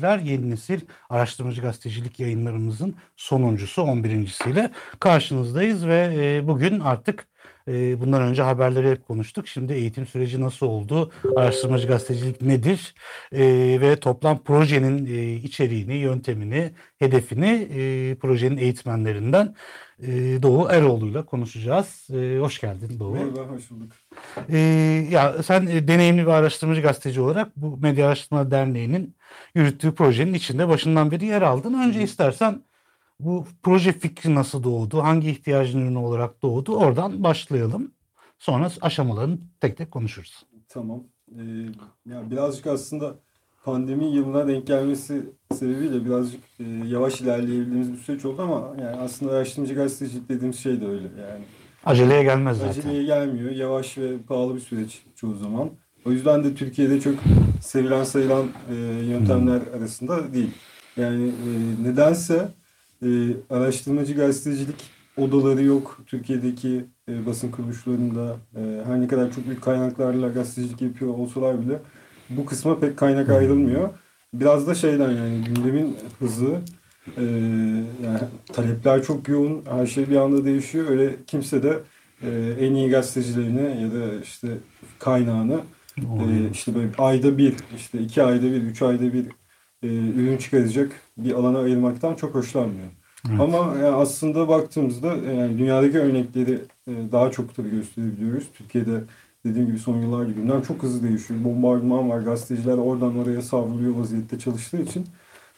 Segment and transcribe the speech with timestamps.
[0.00, 0.18] İzleyiciler.
[0.18, 0.80] Yeni nesil
[1.10, 7.26] araştırmacı gazetecilik yayınlarımızın sonuncusu 11.siyle karşınızdayız ve e, bugün artık
[7.68, 9.48] e, bundan önce haberleri hep konuştuk.
[9.48, 11.12] Şimdi eğitim süreci nasıl oldu?
[11.36, 12.94] Araştırmacı gazetecilik nedir?
[13.32, 13.44] E,
[13.80, 19.54] ve toplam projenin e, içeriğini, yöntemini, hedefini e, projenin eğitmenlerinden
[20.02, 22.06] e, Doğu Eroğlu'yla konuşacağız.
[22.10, 23.12] E, hoş geldin Doğu.
[23.12, 23.92] Merhaba, hoş bulduk.
[24.48, 24.58] E,
[25.10, 29.19] ya sen e, deneyimli bir araştırmacı gazeteci olarak bu Medya Araştırma Derneği'nin
[29.54, 31.74] yürüttüğü projenin içinde başından beri yer aldın.
[31.74, 32.62] Önce istersen
[33.20, 37.92] bu proje fikri nasıl doğdu, hangi ihtiyacın ürünü olarak doğdu oradan başlayalım.
[38.38, 40.46] Sonra aşamalarını tek tek konuşuruz.
[40.68, 41.02] Tamam.
[41.36, 41.42] Ee,
[42.06, 43.14] ya birazcık aslında
[43.64, 45.22] pandemi yılına denk gelmesi
[45.54, 50.80] sebebiyle birazcık e, yavaş ilerleyebildiğimiz bir süreç oldu ama yani aslında araştırmacı gazetecilik dediğimiz şey
[50.80, 51.44] de öyle yani.
[51.84, 52.70] Aceleye gelmez zaten.
[52.70, 53.50] Aceleye gelmiyor.
[53.50, 55.70] Yavaş ve pahalı bir süreç çoğu zaman.
[56.04, 57.14] O yüzden de Türkiye'de çok
[57.62, 59.74] sevilen sayılan e, yöntemler hmm.
[59.74, 60.50] arasında değil.
[60.96, 62.48] Yani e, nedense
[63.02, 63.08] e,
[63.50, 68.36] araştırmacı gazetecilik odaları yok Türkiye'deki e, basın kuruluşlarında.
[68.56, 71.78] E, her ne kadar çok büyük kaynaklarla gazetecilik yapıyor olsalar bile
[72.30, 73.90] bu kısma pek kaynak ayrılmıyor.
[74.34, 76.58] Biraz da şeyden yani gündemin hızı,
[77.16, 77.22] e,
[78.04, 78.20] yani
[78.52, 80.90] talepler çok yoğun, her şey bir anda değişiyor.
[80.90, 81.78] Öyle kimse de
[82.22, 84.48] e, en iyi gazetecilerini ya da işte
[84.98, 85.60] kaynağını
[85.98, 89.26] e, işte böyle ayda bir, işte iki ayda bir, üç ayda bir
[89.82, 92.88] e, ürün çıkaracak bir alana ayırmaktan çok hoşlanmıyor.
[93.28, 93.40] Evet.
[93.40, 98.44] Ama yani aslında baktığımızda yani dünyadaki örnekleri e, daha çok tabii gösterebiliyoruz.
[98.54, 99.00] Türkiye'de
[99.44, 101.44] dediğim gibi son yıllarda gündem çok hızlı değişiyor.
[101.44, 102.20] Bombardıman var.
[102.20, 105.06] Gazeteciler oradan oraya savruluyor vaziyette çalıştığı için.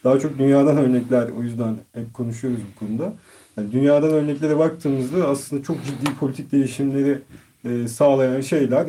[0.04, 3.12] Daha çok dünyadan örnekler o yüzden hep konuşuyoruz bu konuda.
[3.56, 7.18] Yani dünyadan örneklere baktığımızda aslında çok ciddi politik değişimleri
[7.64, 8.86] e, sağlayan şeyler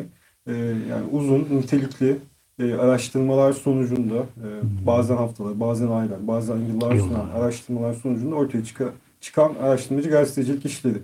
[0.48, 0.54] e,
[0.90, 2.18] yani uzun, nitelikli
[2.60, 4.48] e, araştırmalar sonucunda e,
[4.86, 10.98] bazen haftalar, bazen aylar, bazen yıllar sonra araştırmalar sonucunda ortaya çıkan, çıkan araştırmacı gazetecilik işleri.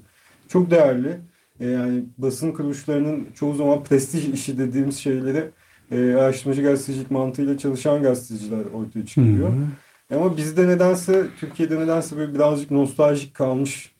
[0.47, 1.17] Çok değerli.
[1.59, 5.45] E, yani basın kuruluşlarının çoğu zaman prestij işi dediğimiz şeyleri
[5.91, 9.49] e, araştırmacı gazetecilik mantığıyla çalışan gazeteciler ortaya çıkıyor.
[9.49, 10.15] Hı hı.
[10.15, 13.91] Ama bizde nedense, Türkiye'de nedense böyle birazcık nostaljik kalmış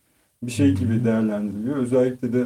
[0.44, 1.78] bir şey gibi değerlendiriliyor.
[1.78, 2.44] Özellikle de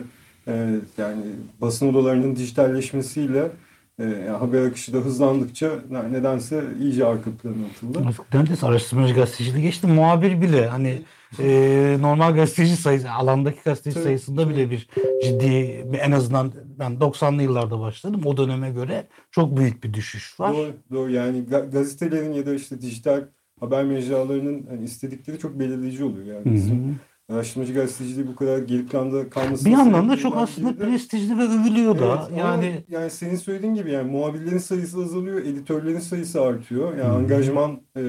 [0.48, 1.24] e, yani
[1.62, 3.52] basın odalarının dijitalleşmesiyle
[4.00, 5.72] e, haber akışı da hızlandıkça
[6.12, 8.00] nedense iyice arka plana atıldı.
[8.34, 9.88] Neredeyse araştırmacı gazeteciliği geçti.
[9.88, 11.02] Muhabir bile hani
[11.40, 14.88] e, normal gazeteci sayısı, alandaki gazeteci tabii, sayısında bile bir
[15.24, 18.22] ciddi en azından ben 90'lı yıllarda başladım.
[18.26, 20.54] O döneme göre çok büyük bir düşüş var.
[20.54, 21.12] Doğru, doğru.
[21.12, 23.24] yani gazetelerin ya da işte dijital
[23.60, 26.26] haber mecralarının hani istedikleri çok belirleyici oluyor.
[26.26, 29.66] Yani bizim araştırmacı gazeteciliği bu kadar geri planda kalması.
[29.66, 32.28] Bir yandan da çok aslında de, prestijli ve övülüyor da.
[32.30, 36.98] Evet, yani yani senin söylediğin gibi yani muhabirlerin sayısı azalıyor, editörlerin sayısı artıyor.
[36.98, 37.16] Yani hmm.
[37.16, 38.02] angajman e,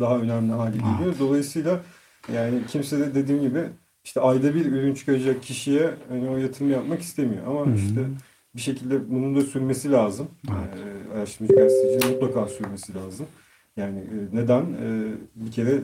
[0.00, 1.14] daha önemli hale geliyor.
[1.18, 1.80] Dolayısıyla
[2.34, 3.60] yani kimse de dediğim gibi
[4.04, 7.46] işte ayda bir ürün çıkaracak kişiye hani o yatırım yapmak istemiyor.
[7.46, 7.74] Ama hmm.
[7.74, 8.00] işte
[8.56, 10.28] bir şekilde bunun da sürmesi lazım.
[10.48, 10.86] Evet.
[11.12, 13.26] E, araştırmacı gazeteciliğin mutlaka sürmesi lazım.
[13.76, 14.62] Yani e, neden?
[14.62, 15.80] E, bir kere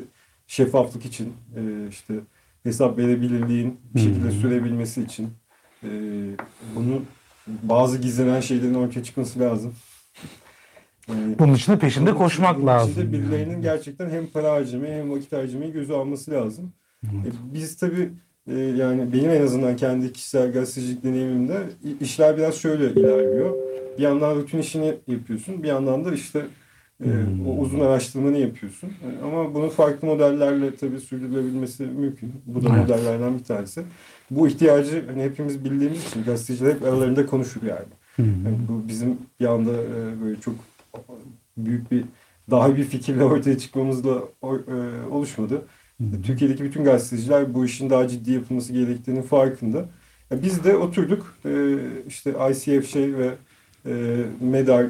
[0.46, 2.14] şeffaflık için e, işte
[2.62, 5.28] hesap verebilirliğin bir şekilde sürebilmesi için
[5.82, 5.88] e,
[6.76, 7.02] bunu
[7.46, 9.74] bazı gizlenen şeylerin ortaya çıkması lazım.
[11.08, 12.94] Yani, bunun için de peşinde koşmak bunun lazım.
[12.96, 13.62] Bunun birilerinin yani.
[13.62, 16.72] gerçekten hem para harcamayı hem vakit harcamayı göze alması lazım.
[17.04, 17.34] Evet.
[17.34, 18.10] E, biz tabii
[18.46, 21.62] e, yani benim en azından kendi kişisel gazetecilik deneyimimde
[22.00, 23.54] işler biraz şöyle ilerliyor.
[23.98, 25.62] Bir yandan rutin işini yapıyorsun.
[25.62, 26.42] Bir yandan da işte
[27.02, 27.46] Hmm.
[27.46, 28.88] O uzun araştırmanı yapıyorsun.
[28.88, 32.32] E, ama bunun farklı modellerle tabii sürdürülebilmesi mümkün.
[32.46, 32.78] Bu da evet.
[32.78, 33.82] modellerden bir tanesi.
[34.30, 37.86] Bu ihtiyacı hani hepimiz bildiğimiz için gazeteciler hep aralarında konuşur yani.
[38.16, 38.44] Hmm.
[38.44, 40.54] yani bu bizim bir anda e, böyle çok
[41.56, 42.04] büyük bir
[42.50, 44.22] daha bir fikirle ortaya çıkmamızla
[45.10, 45.62] oluşmadı.
[45.96, 46.22] Hmm.
[46.22, 49.88] Türkiye'deki bütün gazeteciler bu işin daha ciddi yapılması gerektiğinin farkında.
[50.32, 51.36] Biz de oturduk
[52.08, 53.34] işte ICF şey ve
[54.40, 54.86] MEDAR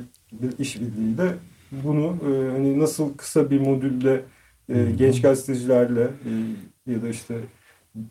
[0.58, 1.34] işbirliğiyle
[1.72, 4.22] bunu e, hani nasıl kısa bir modülle
[4.69, 7.34] e, genç gazetecilerle e, ya da işte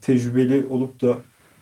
[0.01, 1.17] tecrübeli olup da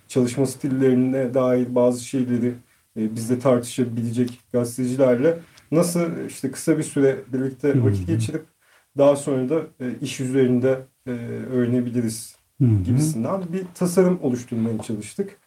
[0.07, 2.53] çalışma stillerine dair bazı şeyleri
[2.97, 5.39] e, bizde tartışabilecek gazetecilerle
[5.71, 8.45] nasıl işte kısa bir süre birlikte vakit geçirip
[8.97, 11.11] daha sonra da e, iş üzerinde e,
[11.51, 15.37] öğrenebiliriz gibisinden bir tasarım oluşturmaya çalıştık.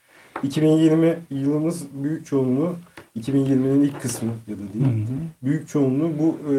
[0.43, 2.77] 2020 yılımız büyük çoğunluğu
[3.17, 4.85] 2020'nin ilk kısmı ya da değil.
[4.85, 5.17] Hı hı.
[5.43, 6.57] Büyük çoğunluğu bu e,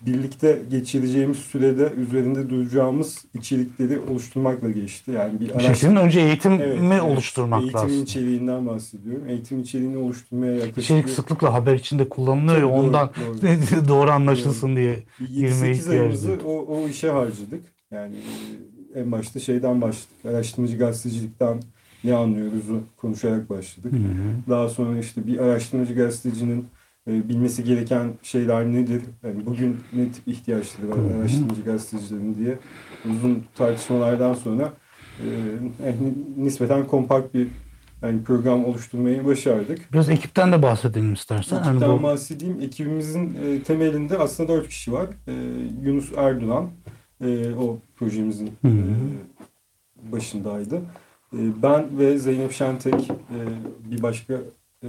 [0.00, 5.10] birlikte geçireceğimiz sürede üzerinde duracağımız içerikleri oluşturmakla geçti.
[5.10, 7.90] Yani bir araştırma önce eğitimi evet, evet, oluşturmak eğitimin lazım.
[7.90, 9.28] Eğitim içeriğinden bahsediyorum.
[9.28, 13.10] Eğitim içeriğini oluşturmaya yaklaşık İçerik sıklıkla haber içinde kullanılıyor ya ondan
[13.42, 14.76] doğru, doğru anlaşılsın doğru.
[14.76, 16.38] diye girmeye ihtiyacı.
[16.46, 17.64] o, o işe harcadık.
[17.90, 18.14] Yani
[18.94, 20.24] en başta şeyden başladık.
[20.28, 21.60] Araştırmacı gazetecilikten
[22.04, 23.92] ne anlıyoruz'u konuşarak başladık.
[23.92, 24.50] Hı hı.
[24.50, 26.66] Daha sonra işte bir araştırmacı gazetecinin
[27.08, 29.02] e, bilmesi gereken şeyler nedir?
[29.22, 32.58] Yani bugün ne tip ihtiyaçları var araştırmacı gazetecilerin diye
[33.10, 34.72] uzun tartışmalardan sonra
[35.20, 35.26] e,
[35.86, 37.48] yani nispeten kompakt bir
[38.02, 39.92] yani program oluşturmayı başardık.
[39.92, 41.56] Biraz ekipten de bahsedelim istersen.
[41.56, 42.02] Ekipten yani bu...
[42.02, 42.60] bahsedeyim.
[42.60, 45.06] Ekibimizin e, temelinde aslında dört kişi var.
[45.28, 45.32] E,
[45.82, 46.70] Yunus Erdoğan
[47.24, 48.72] e, o projemizin e,
[50.12, 50.80] başındaydı.
[51.34, 53.38] E, ben ve Zeynep Şentek e,
[53.90, 54.40] bir başka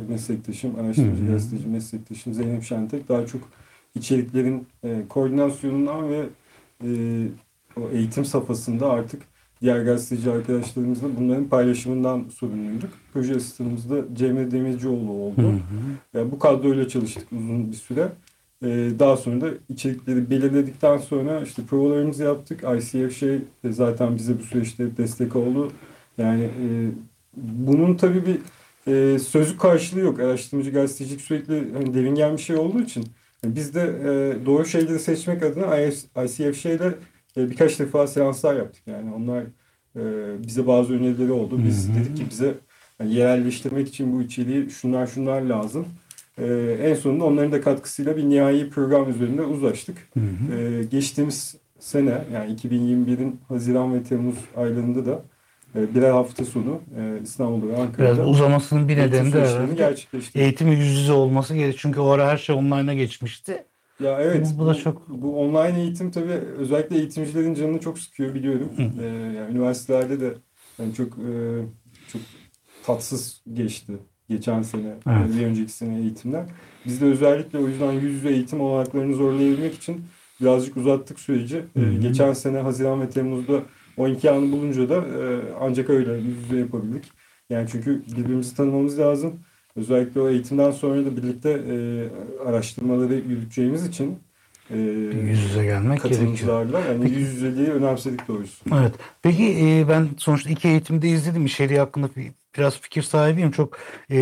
[0.09, 3.42] meslektaşım, araştırmacı gazeteci meslektaşım Zeynep Şentek daha çok
[3.95, 6.25] içeriklerin e, koordinasyonundan ve
[6.83, 6.89] e,
[7.77, 9.21] o eğitim safhasında artık
[9.62, 12.89] diğer gazeteci arkadaşlarımızla bunların paylaşımından sorumluyduk.
[13.13, 15.41] Proje asistanımız da Cemre Demircioğlu oldu.
[15.41, 15.59] Hı hı.
[16.13, 18.12] Yani bu kadroyla çalıştık uzun bir süre.
[18.63, 22.63] Ee, daha sonra da içerikleri belirledikten sonra işte provalarımızı yaptık.
[22.77, 23.39] ICF şey
[23.69, 25.71] zaten bize bu süreçte destek oldu.
[26.17, 26.67] Yani e,
[27.38, 28.39] bunun tabii bir
[28.91, 30.19] e, sözlük karşılığı yok.
[30.19, 33.06] Araştırmacı gazetecilik sürekli hani devingen bir şey olduğu için
[33.44, 35.77] yani biz de e, doğru şeyleri seçmek adına
[36.25, 36.95] ICF şeyle
[37.38, 38.83] e, birkaç defa seanslar yaptık.
[38.88, 39.44] Yani onlar
[39.95, 40.03] e,
[40.47, 41.62] bize bazı önerileri oldu.
[41.67, 41.95] Biz Hı-hı.
[41.95, 42.53] dedik ki bize
[43.00, 45.85] yani yerelleştirmek için bu içeriği şunlar şunlar lazım.
[46.38, 49.97] E, en sonunda onların da katkısıyla bir nihai program üzerinde uzlaştık.
[50.57, 55.21] E, geçtiğimiz sene yani 2021'in Haziran ve Temmuz aylarında da
[55.75, 59.95] birer hafta sonu e, İstanbul'da ve Ankara'da Biraz uzamasının bir nedeni de herhalde
[60.36, 61.80] eğitimin yüz yüze olması gerekiyor.
[61.81, 63.63] Çünkü o ara her şey online'a geçmişti.
[64.00, 64.48] Ya evet.
[64.56, 68.72] Bu, bu da çok bu online eğitim tabii özellikle eğitimcilerin canını çok sıkıyor biliyorum.
[69.01, 69.06] ee,
[69.38, 70.33] yani üniversitelerde de
[70.80, 71.33] yani çok e,
[72.12, 72.22] çok
[72.86, 73.94] tatsız geçti
[74.30, 75.36] geçen sene evet.
[75.36, 76.45] bir önceki sene eğitimler.
[76.86, 80.06] Biz de özellikle o yüzden yüz yüze eğitim olanaklarını zorlayabilmek için
[80.42, 81.66] birazcık uzattık süreci.
[81.75, 83.62] Ee, geçen sene Haziran ve Temmuz'da
[83.97, 87.12] o imkanı bulunca da e, ancak öyle yüz yüze yapabildik.
[87.50, 89.39] Yani çünkü birbirimizi tanımamız lazım.
[89.75, 91.75] Özellikle o eğitimden sonra da birlikte e,
[92.47, 94.19] araştırmaları yürüteceğimiz için
[94.69, 96.68] e, yüz yüze gelmek gerekiyor.
[96.89, 98.65] Yani Peki, yüz yüzeliği önemsedik doğrusu.
[98.80, 98.94] Evet.
[99.21, 101.45] Peki e, ben sonuçta iki eğitimde izledim.
[101.45, 102.09] İçeriği hakkında
[102.57, 103.51] biraz fikir sahibiyim.
[103.51, 103.77] Çok
[104.12, 104.18] e,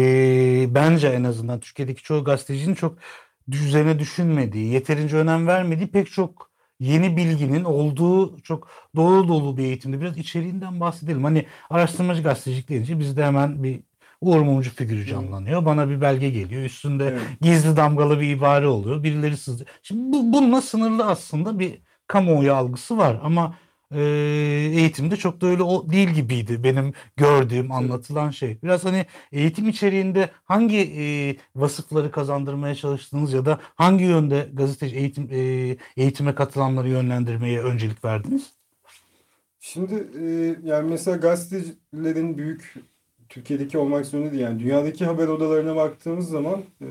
[0.70, 2.98] bence en azından Türkiye'deki çoğu gazetecinin çok
[3.48, 6.53] üzerine düşünmediği, yeterince önem vermediği pek çok
[6.84, 10.02] yeni bilginin olduğu çok dolu dolu bir eğitimde.
[10.02, 11.24] Biraz içeriğinden bahsedelim.
[11.24, 13.80] Hani araştırmacı gazetecilik deyince bizde hemen bir
[14.22, 15.66] Uğur Mumcu figürü canlanıyor.
[15.66, 16.64] Bana bir belge geliyor.
[16.64, 17.22] Üstünde evet.
[17.42, 19.04] gizli damgalı bir ibare oluyor.
[19.04, 19.66] Birileri sızdı.
[19.84, 23.20] Şimdi bu, bununla sınırlı aslında bir kamuoyu algısı var.
[23.24, 23.56] Ama
[23.96, 24.02] e,
[24.80, 28.58] eğitimde çok da öyle o, değil gibiydi benim gördüğüm, anlatılan şey.
[28.64, 35.30] Biraz hani eğitim içeriğinde hangi e, vasıfları kazandırmaya çalıştınız ya da hangi yönde gazeteci eğitim
[35.32, 35.38] e,
[35.98, 38.52] eğitime katılanları yönlendirmeye öncelik verdiniz?
[39.60, 42.74] Şimdi e, yani mesela gazetecilerin büyük
[43.30, 44.44] Türkiye'deki olmak zorunda değil.
[44.44, 46.88] Yani dünyadaki haber odalarına baktığımız zaman e,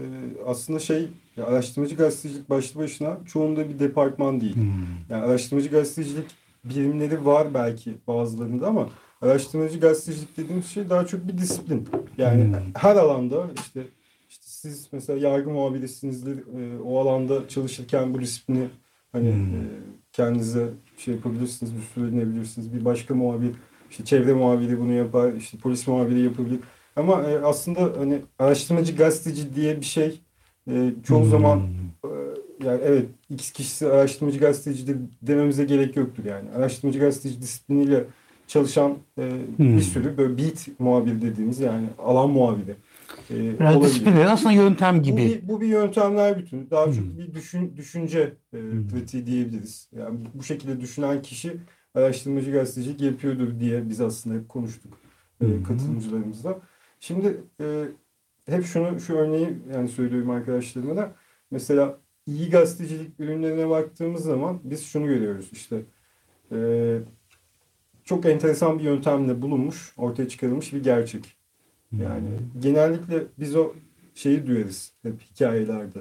[0.47, 1.09] aslında şey
[1.47, 4.55] araştırmacı gazetecilik başlı başına çoğunda bir departman değil.
[4.55, 4.73] Hmm.
[5.11, 6.27] Yani araştırmacı gazetecilik
[6.65, 8.89] birimleri var belki bazılarında ama
[9.21, 11.89] araştırmacı gazetecilik dediğimiz şey daha çok bir disiplin.
[12.19, 12.55] Yani hmm.
[12.75, 13.81] her alanda işte
[14.29, 16.39] işte siz mesela yargı muhabirisinizdir.
[16.39, 18.69] E, o alanda çalışırken bu disiplini
[19.13, 19.55] hani hmm.
[19.55, 19.61] e,
[20.13, 22.73] kendinize şey yapabilirsiniz, bir sürdürebilirsiniz.
[22.73, 23.55] Bir başka muhabir
[23.91, 26.61] işte çevre muhabiri bunu yapar, işte polis muhabiri yapabilir.
[26.97, 30.21] Ama e, aslında hani araştırmacı gazeteci diye bir şey
[30.71, 31.31] e, çoğu hmm.
[31.31, 31.63] zaman
[32.05, 32.12] e,
[32.65, 36.51] yani evet X kişisi araştırmacı gazeteci dememize gerek yoktur yani.
[36.51, 38.05] Araştırmacı gazeteci disipliniyle
[38.47, 39.77] çalışan e, hmm.
[39.77, 42.75] bir sürü böyle beat muhabiri dediğimiz yani alan muhabiri.
[43.31, 45.17] E, Biraz disiplinler aslında yöntem gibi.
[45.17, 46.71] Bu bir, bu bir yöntemler bütünü.
[46.71, 46.93] Daha hmm.
[46.93, 48.89] çok bir düşün, düşünce e, hmm.
[48.89, 49.89] pratiği diyebiliriz.
[49.99, 51.57] Yani bu şekilde düşünen kişi
[51.95, 54.99] araştırmacı gazetecilik yapıyordur diye biz aslında hep konuştuk
[55.41, 56.59] e, katılımcılarımızla.
[57.01, 57.85] Şimdi e,
[58.47, 61.13] hep şunu şu örneği yani söylüyorum arkadaşlarıma da
[61.51, 65.83] mesela iyi gazetecilik ürünlerine baktığımız zaman biz şunu görüyoruz işte
[66.53, 66.99] e,
[68.05, 71.37] çok enteresan bir yöntemle bulunmuş, ortaya çıkarılmış bir gerçek.
[71.93, 72.29] Yani
[72.61, 73.73] genellikle biz o
[74.15, 75.99] şeyi duyarız hep hikayelerde.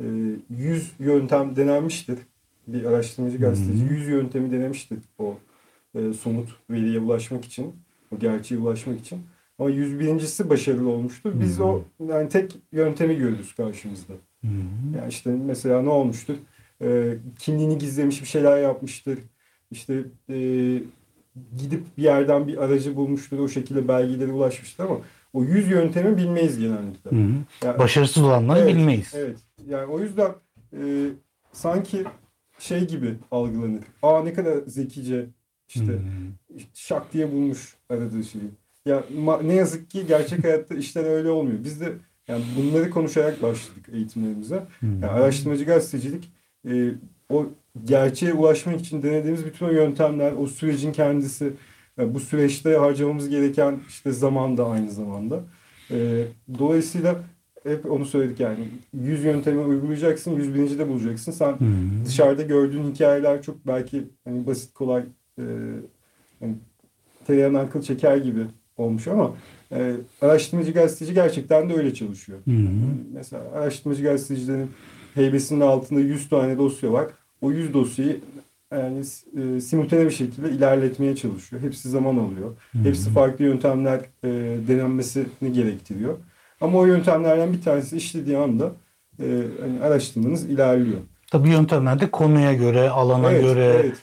[0.00, 0.06] E,
[0.50, 2.18] yüz yöntem denenmiştir
[2.68, 3.88] bir araştırmacı gazeteci hmm.
[3.88, 5.38] yüz yöntemi denemişti o
[5.94, 7.76] e, somut veriye ulaşmak için,
[8.14, 9.20] o gerçeğe ulaşmak için.
[9.58, 11.32] Ama 101.si başarılı olmuştu.
[11.40, 11.64] Biz hmm.
[11.64, 14.12] o yani tek yöntemi görürüz karşımızda.
[14.40, 14.94] Hmm.
[14.96, 16.34] Yani işte mesela ne olmuştur?
[16.82, 19.18] e, kimliğini gizlemiş bir şeyler yapmıştır.
[19.70, 19.94] İşte
[20.30, 20.36] e,
[21.56, 23.38] gidip bir yerden bir aracı bulmuştur.
[23.38, 24.98] O şekilde belgelere ulaşmıştır ama
[25.32, 27.10] o yüz yöntemi bilmeyiz genellikle.
[27.10, 27.30] Hı hı.
[27.64, 29.12] Yani- Başarısız olanları Evet, bilmeyiz.
[29.16, 29.38] Evet.
[29.66, 30.30] Yani o yüzden
[30.72, 31.08] e,
[31.52, 32.04] sanki
[32.58, 33.84] şey gibi algılanır.
[34.02, 35.26] Aa ne kadar zekice
[35.68, 35.98] işte Hı.
[36.74, 38.50] şak diye bulmuş aradığı şeyi.
[38.86, 39.04] Ya
[39.42, 41.58] ne yazık ki gerçek hayatta işler öyle olmuyor.
[41.64, 41.92] Biz de
[42.28, 44.62] yani bunları konuşarak başladık eğitimlerimize.
[44.82, 46.32] Yani araştırmacı gazetecilik
[46.70, 46.90] e,
[47.30, 47.46] o
[47.84, 51.52] gerçeğe ulaşmak için denediğimiz bütün o yöntemler, o sürecin kendisi,
[51.98, 55.40] e, bu süreçte harcamamız gereken işte zaman da aynı zamanda.
[55.90, 56.24] E,
[56.58, 57.16] dolayısıyla
[57.62, 60.78] hep onu söyledik yani 100 yöntemi uygulayacaksın, 101.
[60.78, 61.32] de bulacaksın.
[61.32, 61.64] Sen Hı.
[62.06, 65.02] dışarıda gördüğün hikayeler çok belki hani basit kolay
[65.38, 65.44] e,
[66.40, 66.54] hani
[67.26, 69.34] tereyağından kıl çeker gibi olmuş ama
[69.72, 72.38] e, araştırmacı gazeteci gerçekten de öyle çalışıyor.
[72.44, 72.52] Hı.
[73.14, 74.70] Mesela araştırmacı gazetecilerin
[75.14, 77.06] heybesinin altında 100 tane dosya var.
[77.40, 78.20] O 100 dosyayı
[78.72, 79.04] yani
[79.36, 81.62] e, simultane bir şekilde ilerletmeye çalışıyor.
[81.62, 82.56] Hepsi zaman alıyor.
[82.72, 82.78] Hı.
[82.78, 84.28] Hepsi farklı yöntemler e,
[84.68, 86.18] denenmesini gerektiriyor.
[86.60, 88.72] Ama o yöntemlerden bir tanesi işlediği anda
[89.20, 89.26] e,
[89.60, 91.00] hani araştırmanız ilerliyor.
[91.30, 93.96] Tabii yöntemler de konuya göre, alana Evet, göre, evet.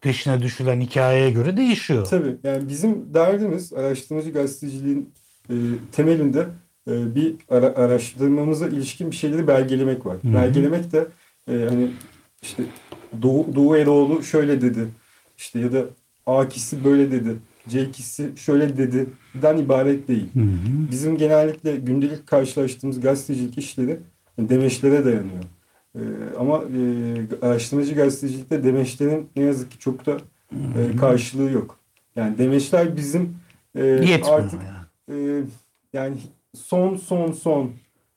[0.00, 2.06] Peşine düşülen hikayeye göre değişiyor.
[2.06, 5.10] Tabii yani bizim derdimiz araştırmacı gazeteciliğin
[5.50, 5.54] e,
[5.92, 6.46] temelinde
[6.90, 10.16] e, bir ara- araştırmamıza ilişkin bir şeyleri belgelemek var.
[10.22, 10.34] Hı hı.
[10.34, 11.06] Belgelemek de
[11.50, 11.90] e, hani
[12.42, 12.62] işte
[13.22, 14.88] Doğu, Doğu Eroğlu şöyle dedi
[15.38, 15.84] işte ya da
[16.26, 17.36] A kişisi böyle dedi
[17.68, 20.26] C kişisi şöyle dedi'den ibaret değil.
[20.34, 20.90] Hı hı.
[20.90, 23.98] Bizim genellikle gündelik karşılaştığımız gazetecilik işleri
[24.38, 25.44] demeçlere dayanıyor.
[25.96, 26.00] Ee,
[26.38, 30.16] ama e, araştırmacı gazetecilikte demeçlerin ne yazık ki çok da
[30.52, 31.78] e, karşılığı yok.
[32.16, 33.36] Yani demeçler bizim
[33.74, 35.20] e, Yetmiyor artık yani.
[35.40, 35.42] e,
[35.92, 36.16] yani
[36.54, 37.70] son son son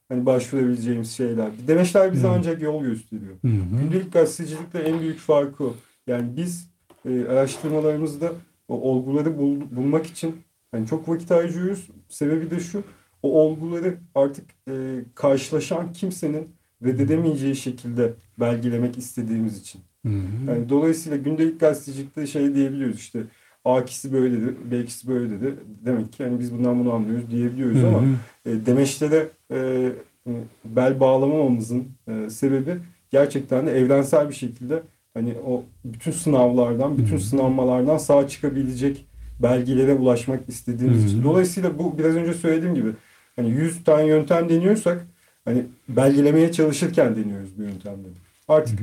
[0.10, 1.52] hani başvurabileceğimiz şeyler.
[1.68, 2.32] Demeçler bize Hı.
[2.32, 3.34] ancak yol gösteriyor.
[3.42, 3.82] Hı hı.
[3.82, 5.76] Gündelik gazetecilikte en büyük farkı o.
[6.08, 6.70] Yani biz
[7.06, 8.32] e, araştırmalarımızda
[8.68, 10.36] o olguları bul- bulmak için
[10.74, 11.88] yani çok vakit harcıyoruz.
[12.10, 12.84] Sebebi de şu.
[13.24, 14.74] O olguları artık e,
[15.16, 19.82] karşılaşan kimsenin reddedemeyeceği şekilde belgelemek istediğimiz için.
[20.06, 20.52] Hı hı.
[20.52, 23.24] Yani dolayısıyla gündelik gazetecilikte şey diyebiliyoruz işte
[23.66, 25.56] A kişisi böyle dedi, B kişisi böyle dedi.
[25.86, 28.06] Demek ki yani biz bundan bunu anlıyoruz diyebiliyoruz Hı ama hı.
[28.46, 29.90] e, demeçlere e,
[30.66, 32.78] bel bağlamamamızın e, sebebi
[33.12, 34.84] gerçekten de evrensel bir şekilde
[35.14, 37.20] hani o bütün sınavlardan, bütün Hı.
[37.22, 39.06] sınanmalardan sağ çıkabilecek
[39.40, 41.08] belgelere ulaşmak istediğimiz Hı.
[41.08, 41.24] için.
[41.24, 42.90] Dolayısıyla bu biraz önce söylediğim gibi
[43.36, 45.08] hani 100 tane yöntem deniyorsak
[45.46, 48.14] hani belgelemeye çalışırken deniyoruz bu yöntemleri.
[48.48, 48.80] Artık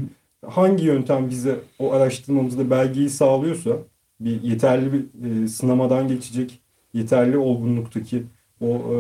[0.47, 3.77] hangi yöntem bize o araştırmamızda belgeyi sağlıyorsa
[4.21, 6.61] bir yeterli bir e, sınamadan geçecek
[6.95, 8.23] yeterli olgunluktaki
[8.61, 8.97] o e,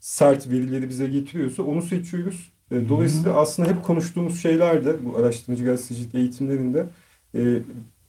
[0.00, 2.52] sert verileri bize getiriyorsa onu seçiyoruz.
[2.70, 6.86] E, dolayısıyla aslında hep konuştuğumuz şeyler de bu araştırmacı gazetecilik eğitimlerinde
[7.34, 7.58] e,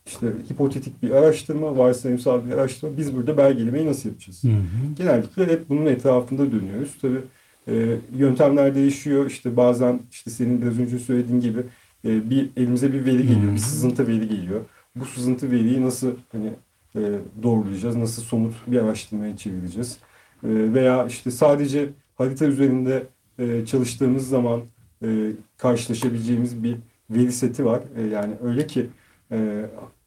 [0.05, 2.97] işte hipotetik bir araştırma, varsayımsal bir araştırma.
[2.97, 4.43] Biz burada belgelemeyi nasıl yapacağız?
[4.43, 4.93] Hı hı.
[4.97, 6.91] Genellikle hep bunun etrafında dönüyoruz.
[7.01, 7.21] Tabii
[7.67, 9.25] e, yöntemler değişiyor.
[9.25, 11.59] İşte bazen işte senin biraz önce söylediğin gibi
[12.05, 14.61] e, bir elimize bir veri geliyor, bir sızıntı veri geliyor.
[14.95, 16.53] Bu sızıntı veriyi nasıl hani
[16.95, 17.01] e,
[17.43, 19.97] doğrulayacağız, nasıl somut bir araştırmaya çevireceğiz?
[20.43, 23.03] E, veya işte sadece harita üzerinde
[23.39, 24.61] e, çalıştığımız zaman
[25.03, 26.77] e, karşılaşabileceğimiz bir
[27.09, 27.81] veri seti var.
[27.95, 28.89] E, yani öyle ki
[29.31, 29.65] e,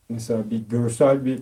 [0.08, 1.38] mesela bir görsel bir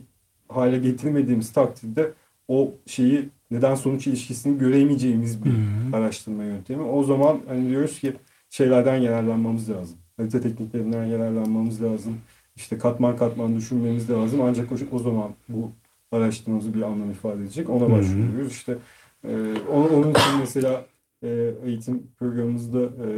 [0.48, 2.12] hale getirmediğimiz takdirde
[2.48, 5.97] o şeyi neden sonuç ilişkisini göremeyeceğimiz bir Hı hı.
[5.97, 6.83] araştırma yöntemi.
[6.83, 8.12] O zaman hani diyoruz ki
[8.50, 9.97] şeylerden yararlanmamız lazım.
[10.17, 12.19] Harita tekniklerinden yararlanmamız lazım.
[12.57, 14.40] İşte katman katman düşünmemiz lazım.
[14.40, 15.73] Ancak o, o zaman bu
[16.12, 17.71] araştırmamızı bir anlam ifade edecek.
[17.71, 18.52] Ona başvuruyoruz.
[18.52, 18.78] İşte
[19.25, 20.85] e, onun, onun için mesela
[21.23, 23.09] e, eğitim programımızda e,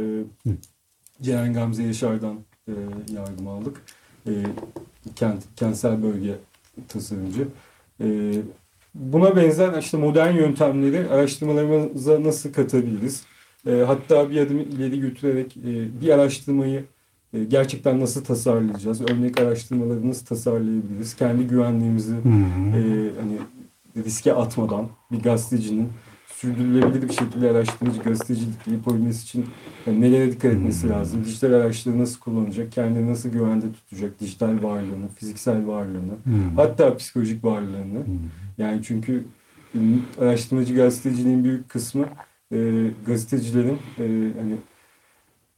[1.21, 2.73] Ceren Gamze Yaşar'dan e,
[3.13, 3.81] yardım aldık.
[4.27, 4.31] E,
[5.15, 6.35] kent, kentsel bölge
[6.87, 7.47] tasarımcı.
[8.01, 8.33] E,
[8.95, 13.23] buna benzer işte modern yöntemleri araştırmalarımıza nasıl katabiliriz?
[13.67, 16.83] E, hatta bir adım ileri götürerek e, bir araştırmayı
[17.33, 19.01] e, gerçekten nasıl tasarlayacağız?
[19.01, 21.15] Örnek araştırmaları nasıl tasarlayabiliriz?
[21.15, 22.29] Kendi güvenliğimizi hı.
[22.77, 23.37] e, hani
[24.05, 25.89] riske atmadan bir gazetecinin
[26.41, 29.45] sürdürülebilir bir şekilde araştırmacı gazetecilik yapabilmesi için
[29.87, 30.89] yani nelere dikkat etmesi Hmm.
[30.89, 31.25] lazım?
[31.25, 32.71] Dijital araçları nasıl kullanacak?
[32.71, 34.19] Kendini nasıl güvende tutacak?
[34.19, 36.31] Dijital varlığını, fiziksel varlığını, hı.
[36.55, 37.99] hatta psikolojik varlığını.
[37.99, 38.05] Hı.
[38.57, 39.23] Yani çünkü
[39.75, 39.79] e,
[40.21, 42.05] araştırmacı gazeteciliğin büyük kısmı
[42.51, 42.57] e,
[43.05, 44.03] gazetecilerin e,
[44.39, 44.55] hani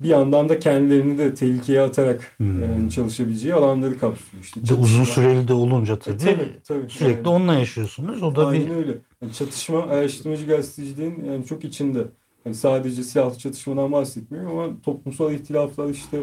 [0.03, 2.61] bir yandan da kendilerini de tehlikeye atarak Hmm.
[2.63, 4.43] yani çalışabileceği alanları kapsıyor.
[4.43, 6.89] İşte de uzun çatışma- süreli de olunca E, tabii, tabii, tabii.
[6.89, 8.23] sürekli Yani- onunla yaşıyorsunuz.
[8.23, 8.97] O da Aynen bir öyle.
[9.21, 12.03] Yani çatışma araştırmacı gazeteciliğin yani çok içinde.
[12.45, 16.17] Yani sadece silahlı çatışmadan bahsetmiyorum ama toplumsal ihtilaflar işte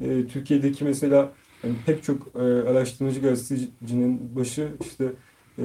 [0.00, 1.32] e, Türkiye'deki mesela
[1.62, 5.04] hani pek çok e, araştırmacı gazetecinin başı işte
[5.58, 5.64] e,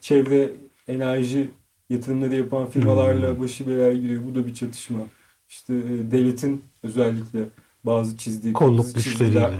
[0.00, 0.52] çevre
[0.88, 1.50] enerji
[1.90, 4.22] yatırımları yapan firmalarla başı belaya giriyor.
[4.30, 4.98] Bu da bir çatışma.
[5.54, 7.48] İşte e, devletin özellikle
[7.84, 9.50] bazı çizdiği Kolluk güçleriyle.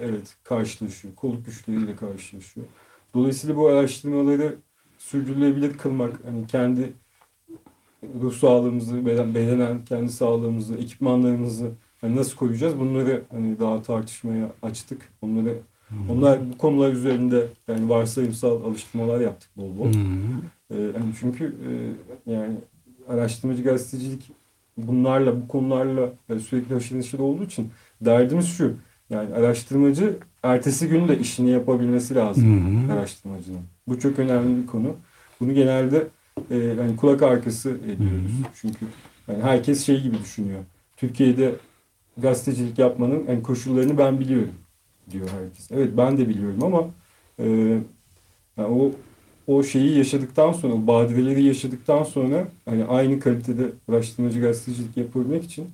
[0.00, 1.14] evet karşılaşıyor.
[1.14, 2.66] Kolluk güçleriyle karşılaşıyor.
[3.14, 4.56] Dolayısıyla bu araştırmaları
[4.98, 6.92] sürdürülebilir kılmak, hani kendi
[8.22, 12.78] ruh sağlığımızı, beden, bedenen kendi sağlığımızı, ekipmanlarımızı hani nasıl koyacağız?
[12.78, 15.08] Bunları hani daha tartışmaya açtık.
[15.22, 15.58] Onları
[16.10, 19.92] onlar bu konular üzerinde yani varsayımsal alıştırmalar yaptık bol bol.
[20.70, 21.70] Ee, hani çünkü e,
[22.32, 22.54] yani
[23.08, 24.41] araştırmacı gazetecilik
[24.86, 27.70] bunlarla bu konularla yani sürekli haşır neşir olduğu için
[28.00, 28.76] derdimiz şu.
[29.10, 33.60] Yani araştırmacı ertesi gün de işini yapabilmesi lazım araştırmacının.
[33.88, 34.96] Bu çok önemli bir konu.
[35.40, 36.06] Bunu genelde
[36.50, 38.32] e, hani kulak arkası ediyoruz.
[38.54, 38.86] Çünkü
[39.28, 40.60] yani herkes şey gibi düşünüyor.
[40.96, 41.54] Türkiye'de
[42.16, 44.54] gazetecilik yapmanın en koşullarını ben biliyorum
[45.10, 45.70] diyor herkes.
[45.70, 46.86] Evet ben de biliyorum ama
[47.38, 47.46] e,
[48.56, 48.92] yani o
[49.56, 55.70] o şeyi yaşadıktan sonra, badireleri yaşadıktan sonra hani aynı kalitede araştırmacı gazetecilik yapabilmek için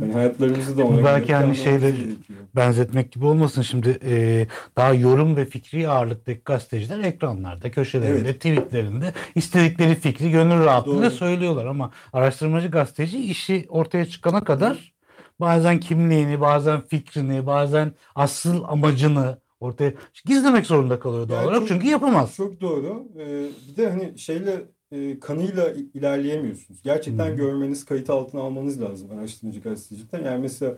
[0.00, 2.38] hani hayatlarımızı da ona Belki hani gerekiyor.
[2.56, 4.46] benzetmek gibi olmasın şimdi e,
[4.76, 8.36] daha yorum ve fikri ağırlıktaki gazeteciler ekranlarda, köşelerinde, Evet.
[8.36, 11.10] tweetlerinde istedikleri fikri gönül rahatlığıyla Doğru.
[11.10, 14.92] söylüyorlar ama araştırmacı gazeteci işi ortaya çıkana kadar
[15.40, 19.92] bazen kimliğini, bazen fikrini, bazen asıl amacını ortaya
[20.26, 22.36] gizlemek zorunda kalıyor doğal Yani olarak çok- çünkü yapamaz.
[22.36, 23.08] Çok doğru.
[23.18, 24.62] Ee, bir de hani şeyle
[24.92, 26.82] e, kanıyla ilerleyemiyorsunuz.
[26.82, 27.36] Gerçekten hı.
[27.36, 30.24] görmeniz, kayıt altına almanız lazım araştırmacı gazetecilikten.
[30.24, 30.74] Yani mesela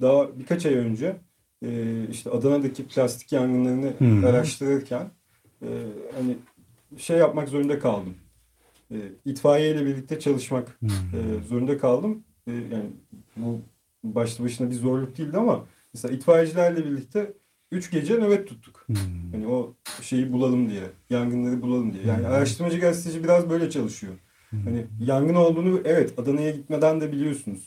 [0.00, 1.16] daha birkaç ay önce
[1.64, 4.26] e, işte Adana'daki plastik yangınlarını hı.
[4.28, 5.10] araştırırken
[5.62, 5.68] e,
[6.16, 6.36] hani
[6.98, 8.14] şey yapmak zorunda kaldım.
[8.90, 10.86] E, itfaiye ile birlikte çalışmak Hı.
[11.16, 12.24] e, zorunda kaldım.
[12.46, 12.90] E, yani
[13.36, 13.60] bu
[14.04, 17.32] başlı başına bir zorluk değildi ama mesela itfaiyecilerle birlikte
[17.74, 18.84] 3 gece nöbet tuttuk.
[18.86, 18.92] Hı.
[19.32, 22.04] Hani o şeyi bulalım diye, yangınları bulalım diye.
[22.06, 22.28] Yani Hı.
[22.28, 24.12] araştırmacı gazeteci biraz böyle çalışıyor.
[24.64, 27.60] Hani yangın olduğunu evet Adana'ya gitmeden de biliyorsunuz.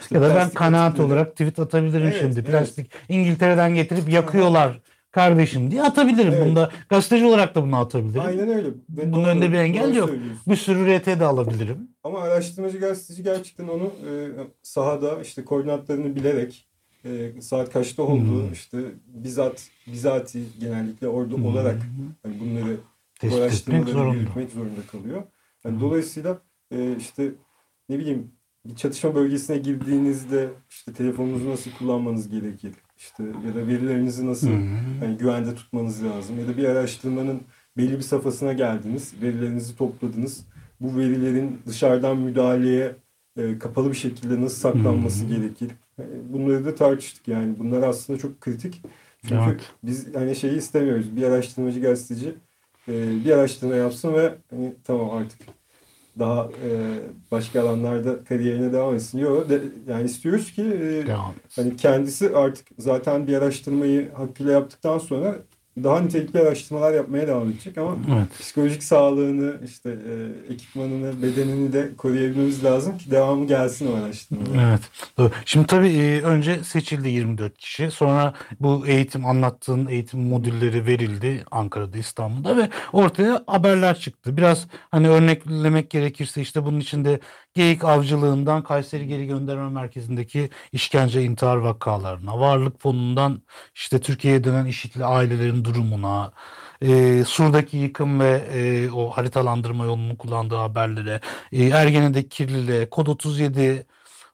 [0.00, 2.40] İşte Ya da ben kanaat atıkları- olarak tweet atabilirim Evet, şimdi.
[2.40, 2.46] evet.
[2.50, 6.32] Plastik İngiltere'den getirip yakıyorlar kardeşim diye atabilirim.
[6.36, 6.46] Evet.
[6.46, 8.22] Bunda gazeteci olarak da bunu atabilirim.
[8.26, 8.68] Aynen öyle.
[8.68, 10.10] Ve Bunun doğru- önünde bir engel yok.
[10.48, 11.78] Bir sürü RT de alabilirim.
[12.04, 14.10] Ama araştırmacı gazeteci gerçekten onu e,
[14.62, 16.66] sahada işte koordinatlarını bilerek
[17.04, 18.52] e, saat kaçta olduğu Hmm.
[18.52, 21.46] işte bizzat bizati genellikle orada Hmm.
[21.46, 21.82] olarak
[22.22, 22.76] hani bunları
[23.20, 25.22] Tespit araştırmaları yürütmek zorunda kalıyor.
[25.64, 25.80] Yani Hı.
[25.80, 26.38] dolayısıyla
[26.70, 27.32] e, işte
[27.88, 28.30] ne bileyim
[28.66, 32.72] bir çatışma bölgesine girdiğinizde işte telefonunuzu nasıl kullanmanız gerekir?
[32.96, 34.60] İşte ya da verilerinizi nasıl Hı.
[35.00, 37.42] hani güvende tutmanız lazım ya da bir araştırmanın
[37.76, 40.46] belli bir safhasına geldiniz, verilerinizi topladınız.
[40.80, 42.96] Bu verilerin dışarıdan müdahaleye
[43.36, 45.28] e, kapalı bir şekilde nasıl saklanması Hı.
[45.28, 45.70] gerekir?
[46.28, 47.58] Bunları da tartıştık yani.
[47.58, 48.82] Bunlar aslında çok kritik.
[49.22, 49.60] Çünkü Evet.
[49.82, 51.16] biz hani şeyi istemiyoruz.
[51.16, 52.34] Bir araştırmacı gazeteci
[52.88, 55.40] e, bir araştırma yapsın ve hani tamam artık
[56.18, 56.70] daha e,
[57.30, 59.18] başka alanlarda kariyerine devam etsin.
[59.18, 61.04] Yok, de- yani istiyoruz ki e.
[61.56, 65.36] Hani kendisi artık zaten bir araştırmayı hakkıyla yaptıktan sonra
[65.82, 68.28] daha nitelikli araştırmalar yapmaya devam edecek ama Evet.
[68.40, 74.68] psikolojik sağlığını, işte e, ekipmanını, bedenini de koruyabilmemiz lazım ki devamı gelsin o araştırmalar.
[74.68, 74.80] Evet.
[75.18, 75.30] Doğru.
[75.44, 77.90] Şimdi tabii e, önce seçildi 24 kişi.
[77.90, 84.36] Sonra bu eğitim anlattığın eğitim modülleri verildi Ankara'da, İstanbul'da ve ortaya haberler çıktı.
[84.36, 87.20] Biraz hani örneklemek gerekirse işte bunun içinde
[87.54, 93.42] geyik avcılığından Kayseri Geri Gönderme Merkezi'ndeki işkence intihar vakalarına, varlık fonundan
[93.74, 96.32] işte Türkiye'ye dönen IŞİD'li ailelerin durumuna,
[96.82, 101.20] e, Sur'daki yıkım ve e, o haritalandırma yolunu kullandığı haberlere,
[101.52, 103.86] e, Ergene'deki kirliliğe, Kod 37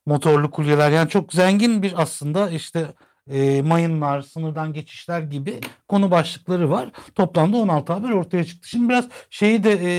[0.07, 0.91] motorlu kulyeler.
[0.91, 2.95] Yani çok zengin bir aslında işte
[3.31, 6.91] e, mayınlar, sınırdan geçişler gibi konu başlıkları var.
[7.15, 8.69] Toplamda 16 haber ortaya çıktı.
[8.69, 9.91] Şimdi biraz şeyi de e,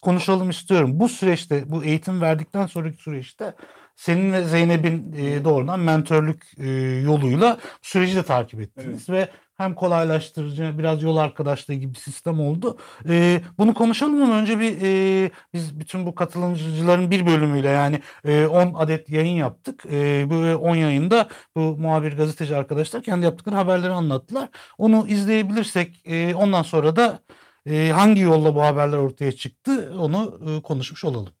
[0.00, 0.90] konuşalım istiyorum.
[1.00, 3.54] Bu süreçte, bu eğitim verdikten sonraki süreçte
[3.96, 6.70] senin ve Zeynep'in e, doğrudan mentörlük e,
[7.04, 12.78] yoluyla süreci de takip ettiniz ve hem kolaylaştırıcı biraz yol arkadaşlığı gibi bir sistem oldu.
[13.08, 18.46] E, bunu konuşalım ama önce bir e, biz bütün bu katılımcıların bir bölümüyle yani e,
[18.46, 19.86] 10 adet yayın yaptık.
[19.92, 24.48] E, bu 10 yayında bu muhabir gazeteci arkadaşlar kendi yaptıkları haberleri anlattılar.
[24.78, 27.18] Onu izleyebilirsek e, ondan sonra da
[27.66, 31.32] e, hangi yolla bu haberler ortaya çıktı onu e, konuşmuş olalım.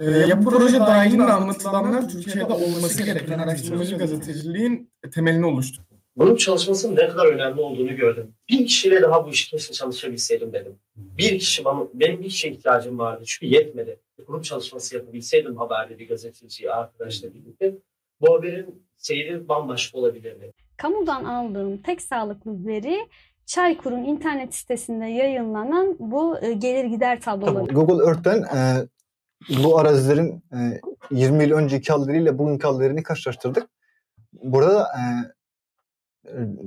[0.00, 5.91] Ee, yapı proje dahilinde anlatılanlar Türkiye'de olması gereken araştırmacı gazeteciliğin temelini oluşturdu.
[6.16, 8.34] Grup çalışmasının ne kadar önemli olduğunu gördüm.
[8.48, 10.78] Bir kişiyle daha bu işi keşke çalışabilseydim dedim.
[10.96, 14.00] Bir kişi bana, benim bir kişiye ihtiyacım vardı çünkü yetmedi.
[14.26, 17.74] Grup çalışması yapabilseydim haberde bir gazeteci arkadaşla birlikte
[18.20, 20.52] bu haberin seyri bambaşka olabilirdi.
[20.76, 23.08] Kamudan aldığım tek sağlıklı veri
[23.46, 27.72] Çaykur'un internet sitesinde yayınlanan bu e, gelir gider tabloları.
[27.72, 28.86] Google Earth'ten e,
[29.64, 33.68] bu arazilerin e, 20 yıl önceki halleriyle bugünkü hallerini karşılaştırdık.
[34.32, 35.02] Burada da e,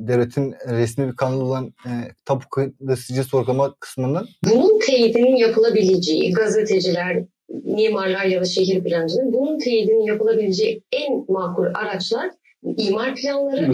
[0.07, 1.91] devletin resmi bir kanalı olan e,
[2.25, 9.59] tapu kayıtlı sicil sorgulama kısmından bunun teyidinin yapılabileceği gazeteciler, mimarlar ya da şehir plancıları bunun
[9.59, 12.31] teyidinin yapılabileceği en makul araçlar
[12.77, 13.71] imar planları,